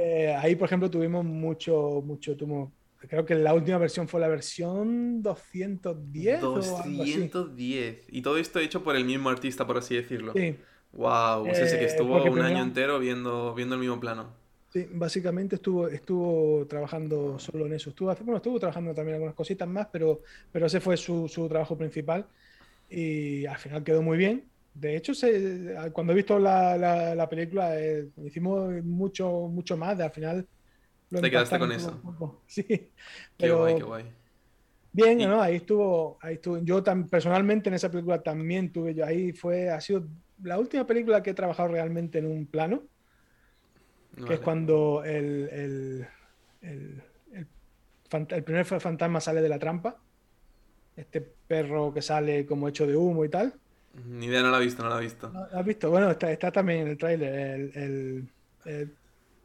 [0.00, 4.28] Eh, ahí, por ejemplo, tuvimos mucho, mucho, tuvo, creo que la última versión fue la
[4.28, 6.40] versión 210.
[6.40, 8.06] 210.
[8.08, 10.32] Y todo esto hecho por el mismo artista, por así decirlo.
[10.34, 10.56] Sí.
[10.92, 14.32] Wow, o sea, que eh, estuvo un año entero viendo, viendo el mismo plano.
[14.70, 17.90] Sí, básicamente estuvo, estuvo trabajando solo en eso.
[17.90, 20.20] Estuvo, bueno, estuvo trabajando también algunas cositas más, pero,
[20.52, 22.26] pero ese fue su, su trabajo principal
[22.90, 24.44] y al final quedó muy bien.
[24.74, 26.76] De hecho, se, cuando he visto la,
[27.14, 29.96] la, película, eh, hicimos mucho, mucho más.
[29.96, 30.46] De, al final
[31.10, 32.42] lo Te quedaste con eso.
[32.46, 32.90] Sí.
[33.36, 34.04] Qué guay, qué guay.
[34.92, 35.40] Bien, ¿no?
[35.40, 36.58] Ahí estuvo, ahí estuvo.
[36.58, 39.06] Yo tan, personalmente en esa película también tuve yo.
[39.06, 40.06] Ahí fue, ha sido
[40.42, 42.82] la última película que he trabajado realmente en un plano
[44.26, 46.06] que es cuando el, el,
[46.62, 49.96] el, primer fantasma sale de la trampa.
[50.96, 53.54] Este perro que sale como hecho de humo y tal.
[54.06, 55.28] Ni idea, no la he visto, no la he visto.
[55.30, 55.90] ¿No has visto?
[55.90, 57.70] Bueno, está, está también en el tráiler.
[57.74, 58.28] El,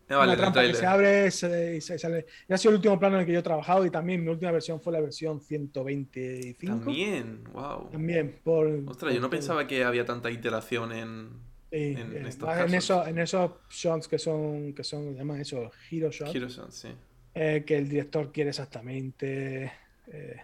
[0.07, 2.26] la trampa que se abre y se sale.
[2.49, 4.51] ha sido el último plano en el que yo he trabajado y también mi última
[4.51, 6.76] versión fue la versión 125.
[6.76, 7.89] También, wow.
[7.91, 8.68] También, por.
[8.88, 11.30] Ostras, yo no pensaba que había tanta iteración en
[11.74, 16.36] en, eh, en, eso, en esos shots que son, que son, llaman eso, hero shots.
[16.36, 16.89] Hero shots, sí.
[17.34, 19.71] Eh, que el director quiere exactamente.
[20.07, 20.41] Eh,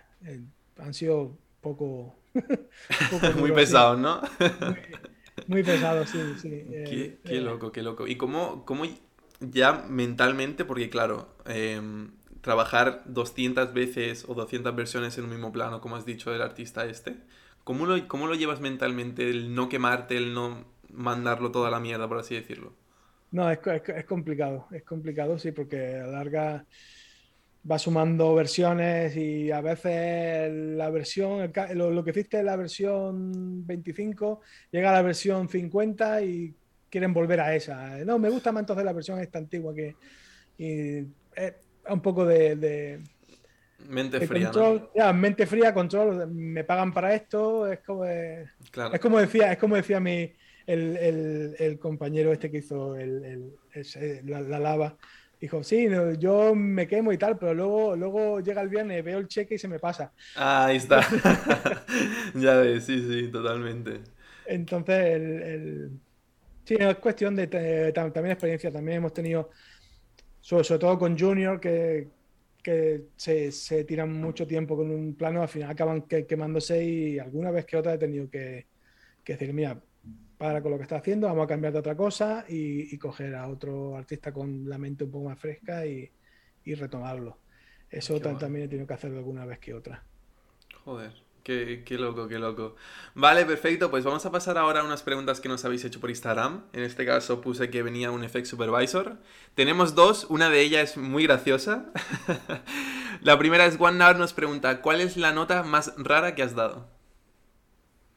[0.77, 2.15] han sido poco.
[3.37, 4.21] muy pesados, ¿no?
[5.45, 6.49] muy, pesados, sí, sí.
[6.69, 8.07] Qué, qué, loco, qué loco.
[8.07, 8.85] ¿Y cómo, cómo
[9.39, 12.09] ya mentalmente, porque claro, em,
[12.41, 16.85] trabajar 200 veces o 200 versiones en un mismo plano, como has dicho del artista
[16.85, 17.17] este,
[17.63, 19.29] ¿cómo lo, cómo lo llevas mentalmente?
[19.29, 22.73] El no quemarte, el no mandarlo toda la mierda, por así decirlo.
[23.31, 26.65] No, es, es, complicado, es complicado, sí, porque a larga
[27.69, 34.41] va sumando versiones y a veces la versión, lo, que hiciste en la versión 25
[34.71, 36.55] llega a la versión 50 y
[36.89, 37.97] quieren volver a esa.
[38.05, 39.95] No, me gusta más entonces la versión esta antigua que
[40.57, 41.53] y es
[41.89, 43.01] un poco de,
[43.87, 44.51] mente fría.
[44.95, 48.49] ya, mente fría, control, me pagan para esto, es como, es
[49.01, 50.33] como decía, es como decía mi,
[50.65, 53.53] el, el, compañero este que hizo el,
[54.25, 54.97] la, lava,
[55.39, 55.87] dijo, sí,
[56.19, 59.57] yo me quemo y tal, pero luego, luego llega el viernes, veo el cheque y
[59.57, 60.11] se me pasa.
[60.35, 61.01] Ah, ahí está.
[62.35, 64.01] ya ves, sí, sí, totalmente.
[64.45, 65.91] Entonces, el,
[66.65, 67.47] sí, es cuestión de,
[67.93, 68.71] también experiencia.
[68.71, 69.49] También hemos tenido,
[70.41, 72.07] sobre, todo con Junior, que,
[72.61, 77.51] que se, se, tiran mucho tiempo con un plano, al final acaban quemándose y alguna
[77.51, 78.67] vez que otra he tenido que,
[79.23, 79.79] que decir, mira,
[80.39, 83.49] para con lo que está haciendo, vamos a cambiar de otra cosa y, coger a
[83.49, 86.09] otro artista con la mente un poco más fresca y,
[86.65, 87.37] retomarlo.
[87.89, 90.03] Eso también he tenido que hacer alguna vez que otra.
[90.85, 91.11] Joder,
[91.43, 92.75] qué, loco, qué loco.
[93.15, 96.09] Vale, perfecto, pues vamos a pasar ahora a unas preguntas que nos habéis hecho por
[96.09, 96.67] Instagram.
[96.71, 99.17] En este caso puse que venía un Effect Supervisor.
[99.55, 101.91] Tenemos dos, una de ellas es muy graciosa.
[103.21, 106.87] la primera es One nos pregunta, ¿cuál es la nota más rara que has dado?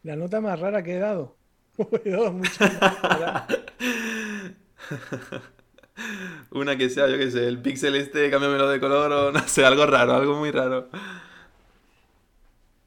[0.05, 1.42] La nota más rara que he dado.
[6.51, 9.65] Una que sea, yo que sé, el pixel este, cámbiamelo de color o no sé,
[9.65, 10.89] algo raro, algo muy raro.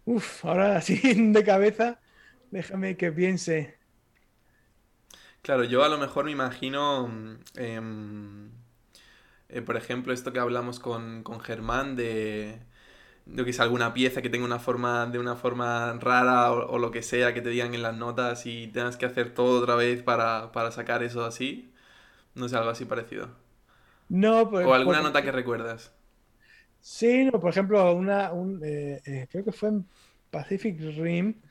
[0.06, 2.00] Uf, ahora así de cabeza,
[2.52, 3.78] déjame que piense.
[5.42, 7.08] Claro, yo a lo mejor me imagino,
[7.56, 8.50] em,
[9.50, 12.60] eh, por ejemplo, esto que hablamos con, con Germán de
[13.26, 16.92] yo que sé, alguna pieza que tenga una forma de una forma rara o, lo
[16.92, 20.04] que sea que te digan en las notas y tengas que hacer todo otra vez
[20.04, 21.74] para, para sacar eso así.
[22.36, 23.30] No sé, algo así parecido.
[24.10, 25.82] No, pues, O alguna nota que recuerdas.
[26.80, 29.90] Sí, no, por ejemplo, una, un, eh, eh, creo que fue en
[30.30, 31.42] Pacific Rim.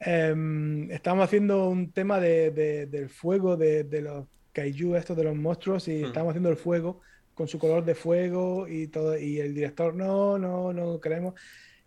[0.00, 5.24] em, estábamos haciendo un tema de, de- del fuego de, de los kaiju, estos de
[5.24, 6.06] los monstruos, y Hmm.
[6.06, 7.00] estábamos haciendo el fuego
[7.38, 9.16] con su color de fuego y todo.
[9.16, 11.34] Y el director, no, no, no queremos.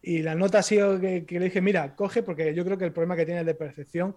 [0.01, 2.85] Y la nota ha sido que, que le dije, mira, coge, porque yo creo que
[2.85, 4.15] el problema que tiene es de percepción.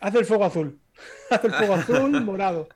[0.00, 0.78] Haz el fuego azul.
[1.30, 2.68] Haz el fuego azul, morado.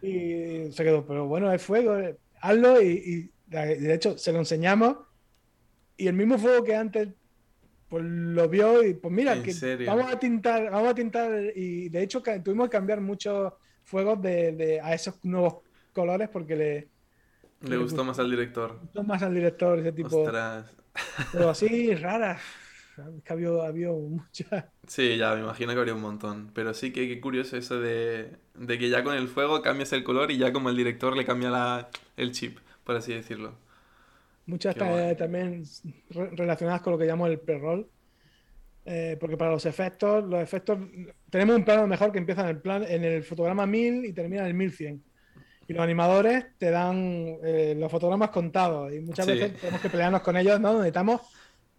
[0.00, 2.80] Y se quedó, pero bueno, es fuego, eh, hazlo.
[2.80, 4.96] Y, y de hecho, se lo enseñamos.
[5.96, 7.08] Y el mismo fuego que antes,
[7.88, 9.52] pues lo vio y pues mira, ¿En que
[9.84, 11.32] vamos a tintar, vamos a tintar.
[11.56, 13.52] Y de hecho, tuvimos que cambiar muchos
[13.82, 15.56] fuegos de, de- a esos nuevos
[15.92, 16.90] colores porque le
[17.62, 18.78] Le gustó más al director.
[18.80, 20.34] gustó más al director ese tipo.
[20.34, 20.76] Ostras.
[21.30, 22.42] Pero así, raras.
[22.96, 24.66] Es que había, había muchas.
[24.86, 26.50] Sí, ya me imagino que habría un montón.
[26.54, 30.02] Pero sí que qué curioso eso de, de que ya con el fuego cambias el
[30.04, 33.54] color y ya como el director le cambia la, el chip, por así decirlo.
[34.46, 35.62] Muchas también
[36.10, 37.90] re- relacionadas con lo que llamo el pre-roll.
[38.84, 40.78] Eh, porque para los efectos, los efectos,
[41.30, 44.42] tenemos un plano mejor que empieza en el, plan, en el fotograma 1000 y termina
[44.42, 45.04] en el 1100.
[45.72, 49.32] Y los animadores te dan eh, los fotogramas contados y muchas Sí.
[49.32, 50.74] veces tenemos que pelearnos con ellos, ¿no?
[50.74, 51.22] Necesitamos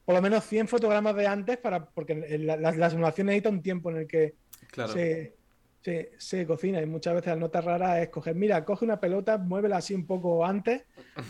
[0.04, 3.62] por lo menos 100 fotogramas de antes para, porque la, la, la simulación necesita un
[3.62, 4.34] tiempo en el que
[4.72, 4.94] Claro.
[4.94, 5.36] se,
[5.84, 9.38] se, se cocina y muchas veces la nota rara es coger, mira, coge una pelota,
[9.38, 10.82] muévela así un poco antes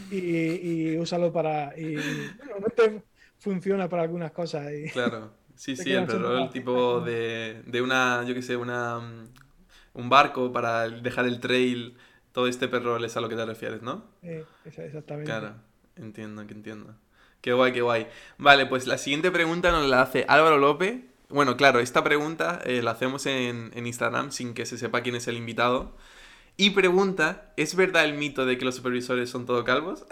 [0.10, 1.78] y, y úsalo para...
[1.78, 3.04] Y, y, normalmente
[3.40, 4.72] funciona para algunas cosas.
[4.72, 5.34] Y, Claro.
[5.58, 9.00] Sí, sí, el tipo de, de una, yo qué sé, una,
[9.94, 11.98] un barco para dejar el trail.
[12.34, 14.04] Todo este pre-roll es a lo que te refieres, ¿no?
[14.22, 15.30] eh, exactamente.
[15.30, 15.56] Claro,
[15.96, 16.94] entiendo, que entiendo.
[17.42, 18.08] Qué guay, qué guay.
[18.38, 21.02] Vale, pues la siguiente pregunta nos la hace Álvaro López.
[21.30, 25.16] Bueno, claro, esta pregunta eh, la hacemos en, en Instagram sin que se sepa quién
[25.16, 25.96] es el invitado.
[26.58, 30.06] Y pregunta, ¿es verdad el mito de que los supervisores son todo calvos?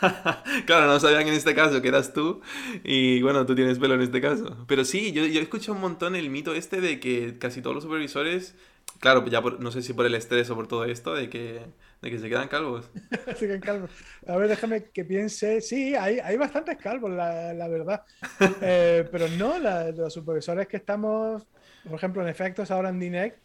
[0.66, 2.40] claro, no sabían en este caso que eras tú
[2.84, 4.64] y bueno, tú tienes pelo en este caso.
[4.66, 7.74] Pero sí, yo, yo he escuchado un montón el mito este de que casi todos
[7.74, 8.54] los supervisores,
[8.98, 11.60] claro, ya por- no sé si por el estrés o por todo esto, de que,
[12.02, 12.90] de que se quedan calvos.
[13.26, 13.88] Así que calvo.
[14.26, 15.60] A ver, déjame que piense.
[15.60, 18.02] Sí, hay, hay bastantes calvos, la, la verdad.
[18.60, 21.46] Eh, pero no, la- los supervisores que estamos,
[21.82, 23.38] por ejemplo, en efectos ahora en Dinect,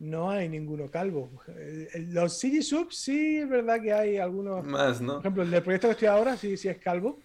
[0.00, 1.42] no hay ninguno calvo.
[1.48, 4.64] Eh, eh, Los CG subs sí es verdad que hay algunos.
[4.66, 5.18] Más, Por ¿no?
[5.20, 7.24] ejemplo, el del proyecto que estoy ahora sí, sí es calvo.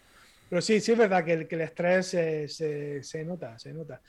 [0.50, 3.74] Pero sí, sí es verdad que el, que el estrés se, se- se nota, se
[3.74, 4.02] nota.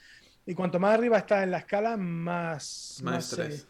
[0.49, 3.67] Y cuanto más arriba está en la escala, más, Más se- estrés.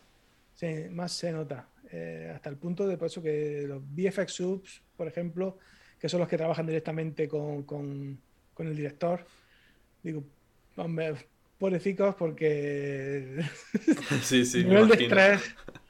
[0.55, 1.67] Sí, más se nota.
[1.91, 5.57] Eh, hasta el punto de por eso que los VFX subs, por ejemplo,
[5.99, 8.17] que son los que trabajan directamente con, con-
[8.53, 9.25] con el director,
[10.01, 10.23] digo,
[10.77, 11.15] hombre,
[11.57, 13.41] pobrecicos, porque
[14.23, 15.41] Sí, sí, nivel de estrés,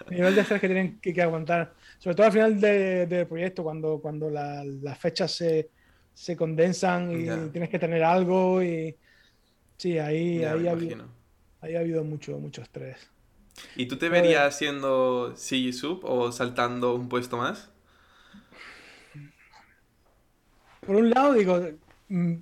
[0.10, 3.28] el nivel de estrés que tienen que, que aguantar, sobre todo al final de- del
[3.28, 5.70] proyecto, cuando, cuando la- las fechas se,
[6.16, 7.48] se condensan y Ya.
[7.52, 8.96] tienes que tener algo y
[9.80, 11.10] sí, ahí, Ya, ahí, ha, habido, imagino.
[11.62, 12.98] ahí ha habido mucho, mucho estrés.
[13.76, 17.72] ¿Y tú te verías siendo CG Sub o saltando un puesto más?
[20.84, 21.60] por un lado digo,
[22.08, 22.36] mm,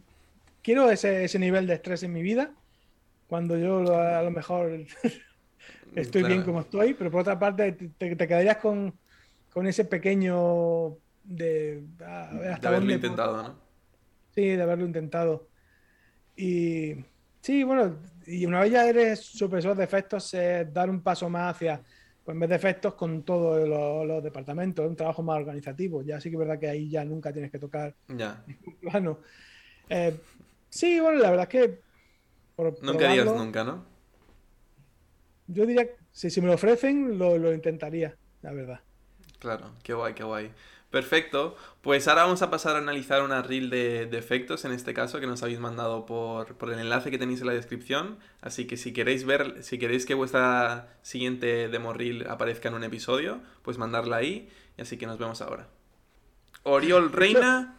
[0.61, 2.55] quiero ese, ese nivel de estrés en mi vida,
[3.27, 4.71] cuando yo lo- a lo mejor
[5.95, 8.99] estoy bien como estoy, pero por otra parte te, te- quedarías con,
[9.49, 13.55] con ese pequeño de, a ver De haberlo dónde intentado, ¿no?
[14.31, 15.49] Sí, de haberlo intentado.
[16.35, 16.95] Y
[17.41, 21.55] sí, bueno, y una vez ya eres supervisor de efectos, es dar un paso más
[21.55, 21.81] hacia,
[22.23, 26.01] pues en vez de efectos, con todos los, los departamentos, es un trabajo más organizativo.
[26.03, 28.43] Ya sí que es verdad que ahí ya nunca tienes que tocar Ya.
[28.81, 29.19] plano.
[29.89, 30.17] Eh,
[30.69, 31.79] sí, bueno, la verdad es que.
[32.55, 33.85] por Nunca digas nunca, ¿no?
[35.47, 38.79] Yo diría que si, si me lo ofrecen, lo, lo intentaría, la verdad.
[39.39, 40.51] Claro, qué guay, qué guay.
[40.89, 44.93] Perfecto, pues ahora vamos a pasar a analizar una reel de, de efectos, en este
[44.93, 48.17] caso, que nos habéis mandado por, por el enlace que tenéis en la descripción.
[48.41, 52.85] Así que si queréis ver, si queréis que vuestra siguiente demo reel aparezca en un
[52.85, 54.49] episodio, pues mandarla ahí.
[54.77, 55.67] Y así que nos vemos ahora.
[56.63, 57.75] Oriol Reina.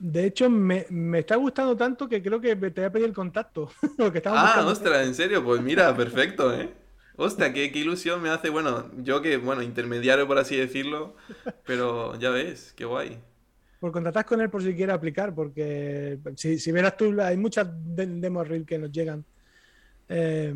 [0.00, 3.14] De hecho, me, me está gustando tanto que creo que te voy a pedir el
[3.14, 3.70] contacto.
[3.98, 6.72] Ah, buscando- ostras, en serio, pues mira, perfecto, ¿eh?
[7.18, 11.16] Hostia, qué, qué ilusión me hace, bueno, yo que, bueno, intermediario por así decirlo,
[11.66, 13.20] pero ya ves, qué guay.
[13.78, 17.68] por contactar con él por si quiere aplicar, porque si, si verás tú, hay muchas
[17.72, 19.24] de- demos reel que nos llegan
[20.08, 20.54] eh,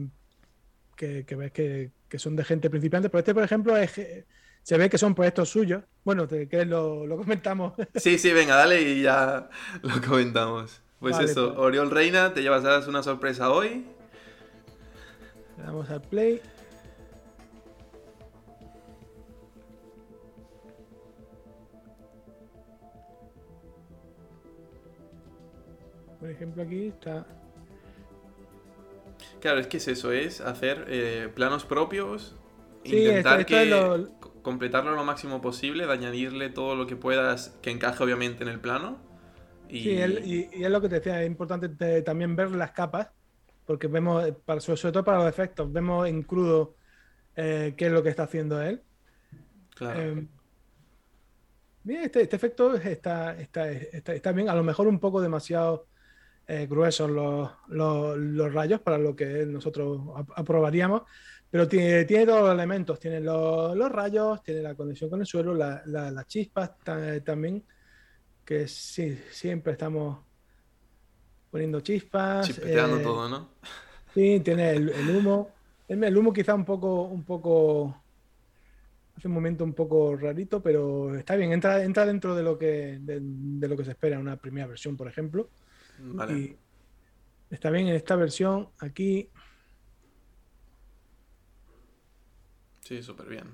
[0.96, 3.92] que, que ves que, que son de gente principiante, pero este, por ejemplo, es,
[4.62, 5.84] se ve que son proyectos suyos.
[6.04, 7.74] Bueno, que lo, lo, comentamos.
[7.94, 9.48] Sí, sí, venga, dale y ya
[9.82, 10.80] lo comentamos.
[10.98, 11.58] Pues eso, pues.
[11.58, 13.84] Oriol Reina, te llevas una sorpresa hoy.
[15.62, 16.40] Le damos al play.
[26.18, 27.26] Por ejemplo, aquí está.
[29.40, 32.36] Claro, es que es eso, es hacer eh, planos propios,
[32.84, 34.06] intentar que
[34.42, 38.60] completarlo lo máximo posible, de añadirle todo lo que puedas que encaje obviamente en el
[38.60, 38.98] plano.
[39.68, 39.82] Y...
[39.82, 43.08] Sí, y, es lo que te decía, es importante también ver las capas,
[43.66, 44.24] porque vemos,
[44.58, 46.76] sobre todo para los efectos, vemos en crudo
[47.36, 48.82] eh, qué es lo que está haciendo él.
[49.74, 50.00] Claro.
[50.00, 50.26] Eh,
[51.84, 55.88] este, este, efecto está, está, está, bien, a lo mejor un poco demasiado
[56.46, 60.00] eh, gruesos los, los, rayos para lo que nosotros
[60.36, 61.02] aprobaríamos,
[61.50, 65.26] pero tiene, tiene todos los elementos, tiene los, los, rayos, tiene la conexión con el
[65.26, 66.78] suelo, las chispas
[67.24, 67.64] también,
[68.44, 70.18] que sí, siempre estamos
[71.52, 72.48] poniendo chispas.
[72.48, 73.48] Chispeteando eh, todo, ¿no?
[74.12, 75.50] Sí, tiene el, humo.
[75.86, 78.02] El, humo quizá un poco, un poco
[79.16, 82.98] hace un momento un poco rarito, pero está bien, entra, entra dentro de lo que
[83.00, 85.48] de, de, lo que se espera en una primera versión, por ejemplo
[87.52, 88.68] está bien en esta versión.
[88.78, 89.30] Aquí.
[92.80, 93.44] Sí, súper bien.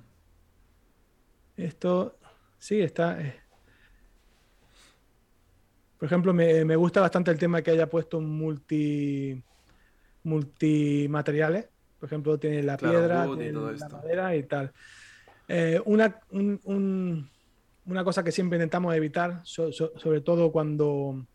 [1.57, 2.19] Esto
[2.59, 3.21] sí está.
[3.21, 3.41] Eh.
[5.99, 9.43] Por ejemplo, me, gusta bastante el tema que haya puesto multi
[10.23, 11.69] multimateriales.
[11.99, 14.73] Por ejemplo, tiene la piedra, la madera y tal.
[15.49, 21.27] Eh, una, una cosa que siempre intentamos evitar, sobre todo cuando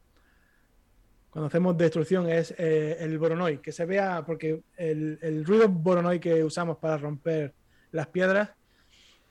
[1.33, 6.43] cuando hacemos destrucción es eh, el Voronoi, que se vea, porque el, ruido Voronoi que
[6.43, 7.55] usamos para romper
[7.91, 8.51] las piedras,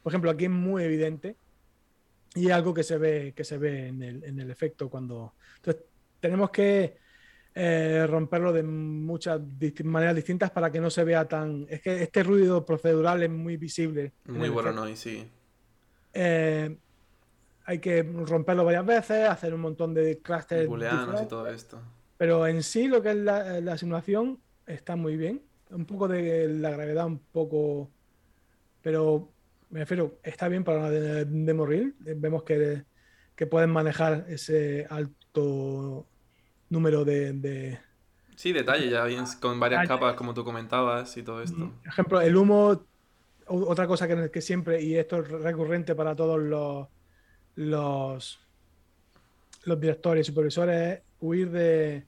[0.02, 1.36] por ejemplo, aquí es muy evidente
[2.34, 5.34] y es algo que se ve, que se ve en, el, efecto cuando...
[5.56, 5.82] Entonces,
[6.18, 6.96] tenemos que
[7.54, 9.40] eh, romperlo de muchas
[9.84, 11.66] maneras distintas para que no se vea tan...
[11.68, 14.12] Es que este ruido procedural es muy visible.
[14.26, 15.28] Muy Voronoi, sí.
[16.14, 16.74] Eh,
[17.64, 20.70] hay que romperlo varias veces, hacer un montón de clusters.
[21.22, 21.80] y todo esto.
[22.16, 25.42] Pero en sí lo que es la, simulación está muy bien.
[25.70, 27.90] Un poco de la gravedad, un poco...
[28.80, 29.31] Pero
[29.72, 31.94] me refiero, está bien para de, de morir.
[31.98, 32.84] Vemos que,
[33.34, 36.06] que, pueden manejar ese alto
[36.68, 37.80] número de...
[38.36, 41.72] Sí, detalle, ya bien con varias capas como tú comentabas y todo esto.
[41.82, 42.84] Por ejemplo, el humo,
[43.46, 46.88] otra cosa que, que siempre, y esto es recurrente para todos los
[47.54, 48.40] los,
[49.64, 52.04] los directores y supervisores huir de,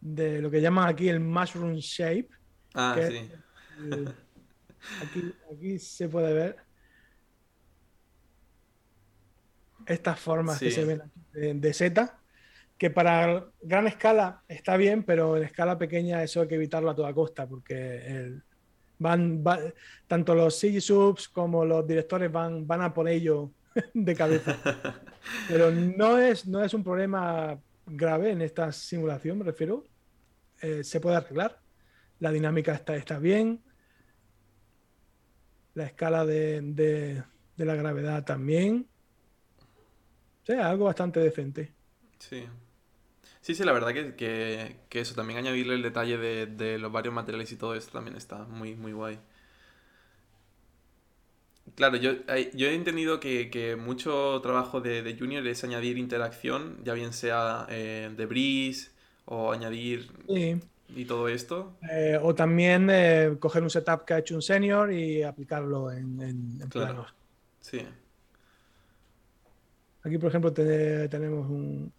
[0.00, 2.28] de lo que llaman aquí el mushroom shape.
[2.74, 3.30] Ah, sí.
[5.02, 6.65] aquí, aquí, se puede ver
[9.86, 12.18] estas formas que se ven aquí de, Z,
[12.76, 16.94] que para gran escala está bien, pero en escala pequeña eso hay que evitarlo a
[16.94, 18.40] toda costa, porque
[18.98, 19.42] van,
[20.06, 23.50] tanto los CG subs como los directores van, van a por ello
[23.94, 24.58] de cabeza.
[25.48, 29.84] Pero no es, no es un problema grave en esta simulación, me refiero.
[30.60, 31.60] Eh, se puede arreglar.
[32.18, 33.62] La dinámica está, está bien.
[35.74, 37.22] La escala de,
[37.56, 38.88] la gravedad también.
[40.46, 41.72] O sea, algo bastante decente.
[42.20, 42.44] Sí.
[43.40, 47.50] Sí, sí, la verdad que, eso, también añadirle el detalle de, de, los varios materiales
[47.50, 49.18] y todo esto también está muy, muy guay.
[51.74, 52.12] Claro, yo,
[52.54, 58.08] yo he entendido que, mucho trabajo de, Junior es añadir interacción, ya bien sea eh,
[58.16, 58.90] de Breeze
[59.24, 60.08] o añadir
[60.94, 61.76] y todo esto.
[61.90, 66.22] Eh, o también eh, coger un setup que ha hecho un senior y aplicarlo en,
[66.22, 67.12] en, planos.
[67.60, 67.82] Sí.
[70.06, 71.92] Aquí, por ejemplo, tenemos un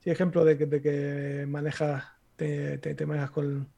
[0.00, 2.04] sí, ejemplo de que, de que manejas,
[2.36, 3.68] te, te, manejas con,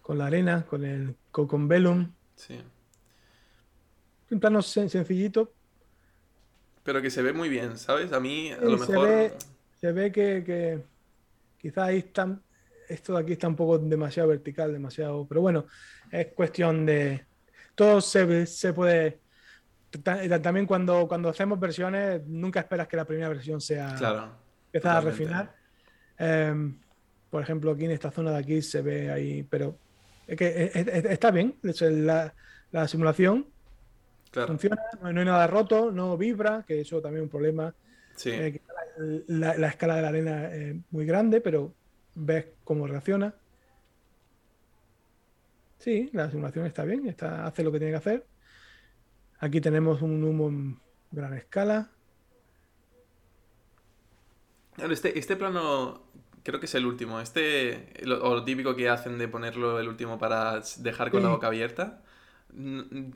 [0.00, 2.10] con, la arena, con el con Velum.
[2.34, 2.58] Sí
[4.34, 5.52] un plano sencillito.
[6.82, 8.12] Pero que se ve muy bien, ¿sabes?
[8.12, 9.32] A mí, a lo mejor.
[9.80, 10.84] se ve que, que
[11.58, 12.42] quizás ahí están.
[12.88, 15.26] Esto de aquí está un poco demasiado vertical, demasiado.
[15.26, 15.66] Pero bueno,
[16.10, 17.24] es cuestión de.
[17.74, 19.20] Todo se, se puede.
[20.02, 23.94] También cuando, cuando hacemos versiones, nunca esperas que la primera versión sea.
[23.96, 24.32] Claro.
[24.72, 25.54] Empezar a refinar.
[26.18, 26.78] Em,
[27.30, 29.78] por ejemplo, aquí en esta zona de aquí se ve ahí, pero
[30.26, 30.70] es que
[31.10, 31.56] está bien.
[31.62, 32.34] La,
[32.72, 33.46] la simulación
[34.46, 37.74] Funciona, no, hay nada roto, no vibra, que eso también es un problema.
[38.24, 38.60] Eh,
[39.28, 41.72] la, escala de la arena es muy grande, pero
[42.14, 43.34] ves cómo reacciona.
[45.78, 48.26] Sí, la simulación está bien, está, hace lo que tiene que hacer.
[49.40, 50.78] Aquí tenemos un humo en
[51.10, 51.90] gran escala.
[54.76, 56.02] Este, este plano
[56.42, 57.20] creo que es el último.
[57.20, 61.28] Este, lo, o lo típico que hacen de ponerlo el último para dejar con la
[61.28, 62.02] boca abierta.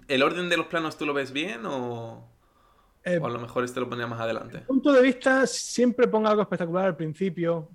[0.09, 2.29] ¿El orden de los planos tú lo ves bien o,
[3.05, 4.59] Eh, o a lo mejor este lo pondría más adelante?
[4.61, 7.69] punto de vista, siempre pongo algo espectacular al principio.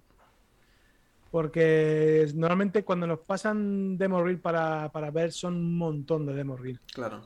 [1.31, 6.55] Porque normalmente cuando nos pasan demo reel para, para ver son un montón de demo
[6.55, 6.79] reel.
[6.93, 7.21] Claro,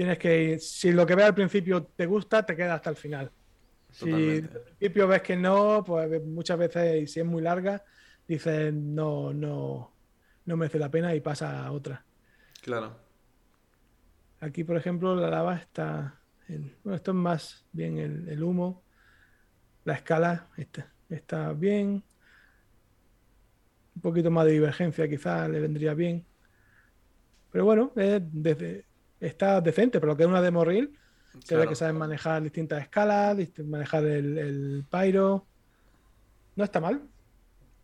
[0.00, 3.30] Tienes que, si lo que ves al principio te gusta, te queda hasta el final.
[3.90, 4.56] Si totalmente.
[4.56, 7.84] al principio ves que no, pues muchas veces, y si es muy larga,
[8.26, 9.96] dices no, no,
[10.46, 12.06] no merece la pena y pasa a otra.
[12.62, 12.96] Claro,
[14.40, 16.20] Aquí, por ejemplo, la lava está.
[16.48, 18.84] en- bueno, esto es más bien el, el humo.
[19.84, 22.04] La escala está, está bien.
[23.94, 26.26] Un poquito más de divergencia quizás le vendría bien.
[27.50, 28.86] Pero bueno, es desde-
[29.20, 30.98] está decente, pero lo que es una demo reel.
[31.44, 35.48] Se ve que saben manejar distintas escalas, manejar el, el pyro.
[36.56, 37.10] No está mal,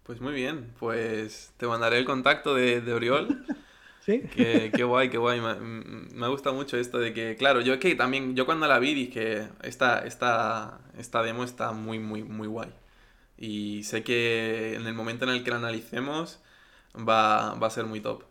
[0.03, 3.45] Pues muy bien, pues te mandaré el contacto de, de Oriol.
[3.99, 4.31] ¿sí?
[4.31, 5.41] Qué, qué guay, qué guay.
[5.41, 8.79] Me, me gusta mucho esto de que, claro, yo es que también, yo cuando la
[8.79, 12.71] vi dije, esta, esta, esta demo está muy, muy, muy guay.
[13.39, 16.43] Y sé que en el momento en el que la analicemos
[16.97, 18.25] va, va a ser muy top.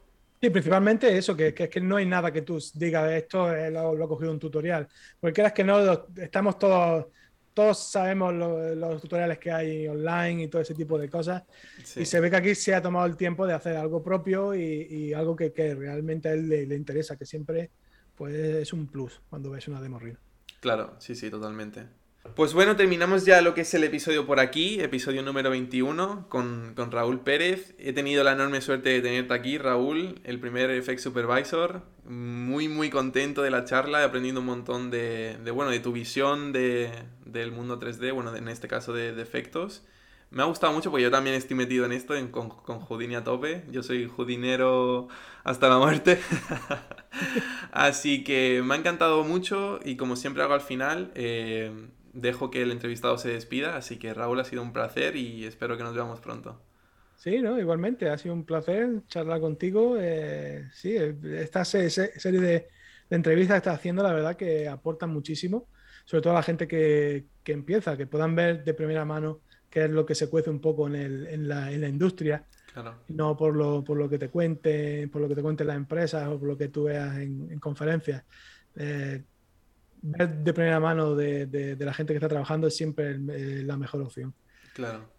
[0.45, 3.71] Sí, principalmente eso, que, que es que no hay nada que tú digas, esto eh,
[3.71, 4.87] lo, lo he cogido un tutorial.
[5.19, 7.07] Porque quieras que no, estamos todos,
[7.53, 11.43] todos sabemos lo- los tutoriales que hay online y todo ese tipo de cosas.
[11.83, 14.53] Sí, Y se ve que aquí se ha tomado el tiempo de hacer algo propio
[14.53, 17.71] y, y algo que, que realmente a él le, le interesa, que siempre
[18.13, 20.19] pues, es un plus cuando ves una demo reel.
[20.59, 21.87] Claro, sí, sí, totalmente.
[22.33, 26.73] Pues bueno, terminamos ya lo que es el episodio por aquí, episodio número 21, con,
[26.75, 27.75] con Raúl Pérez.
[27.77, 31.83] He tenido la enorme suerte de tenerte aquí, Raúl, el primer FX Supervisor.
[32.03, 36.51] Muy, muy contento de la charla, he aprendido un montón de, bueno, de tu visión
[36.51, 36.91] de,
[37.25, 39.83] del mundo 3D, bueno, en este caso de, de efectos.
[40.31, 43.63] Me ha gustado mucho porque yo también estoy metido en esto, con, con a tope.
[43.71, 45.07] Yo soy Houdinero
[45.43, 46.19] hasta la muerte.
[47.71, 51.71] Así que me ha encantado mucho y como siempre hago al final, eh,
[52.15, 53.77] dejo que el entrevistado se despida.
[53.77, 56.61] Así que Raúl, ha sido un placer y espero que nos veamos pronto.
[57.15, 57.57] Sí, ¿no?
[57.59, 59.97] Igualmente, ha sido un placer charlar contigo.
[59.99, 62.49] eh, sí, esta se- se- serie de,
[63.09, 65.69] de entrevistas que estás haciendo, la verdad que aportan muchísimo,
[66.05, 69.85] sobre todo a la gente que, que empieza, que puedan ver de primera mano qué
[69.85, 72.95] es lo que se cuece un poco en, el- en la, en la industria, Claro,
[73.07, 76.27] no por lo, por lo que te cuente, por lo que te cuenten las empresas
[76.27, 78.23] o por lo que tú veas en, en conferencias.
[78.75, 79.25] Eh,
[80.05, 83.63] ver de primera mano de, de- de la gente que está trabajando es siempre eh,
[83.65, 84.35] la mejor opción.
[84.73, 85.09] claro.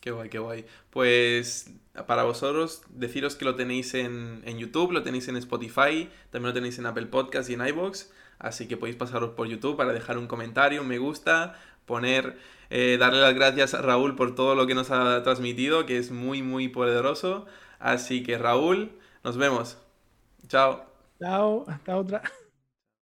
[0.00, 0.64] Qué guay, qué guay.
[0.90, 1.70] Pues
[2.06, 6.52] para vosotros, deciros que lo tenéis en, en YouTube, lo tenéis en Spotify, también lo
[6.54, 8.12] tenéis en Apple Podcast y en iBox.
[8.38, 12.38] Así que podéis pasaros por YouTube para dejar un comentario, un me gusta, poner,
[12.70, 16.12] eh, darle las gracias a Raúl por todo lo que nos ha transmitido, que es
[16.12, 17.46] muy, muy poderoso.
[17.80, 18.92] Así que Raúl,
[19.24, 19.78] nos vemos.
[20.48, 20.86] Chao.
[21.20, 22.22] Chao, hasta otra.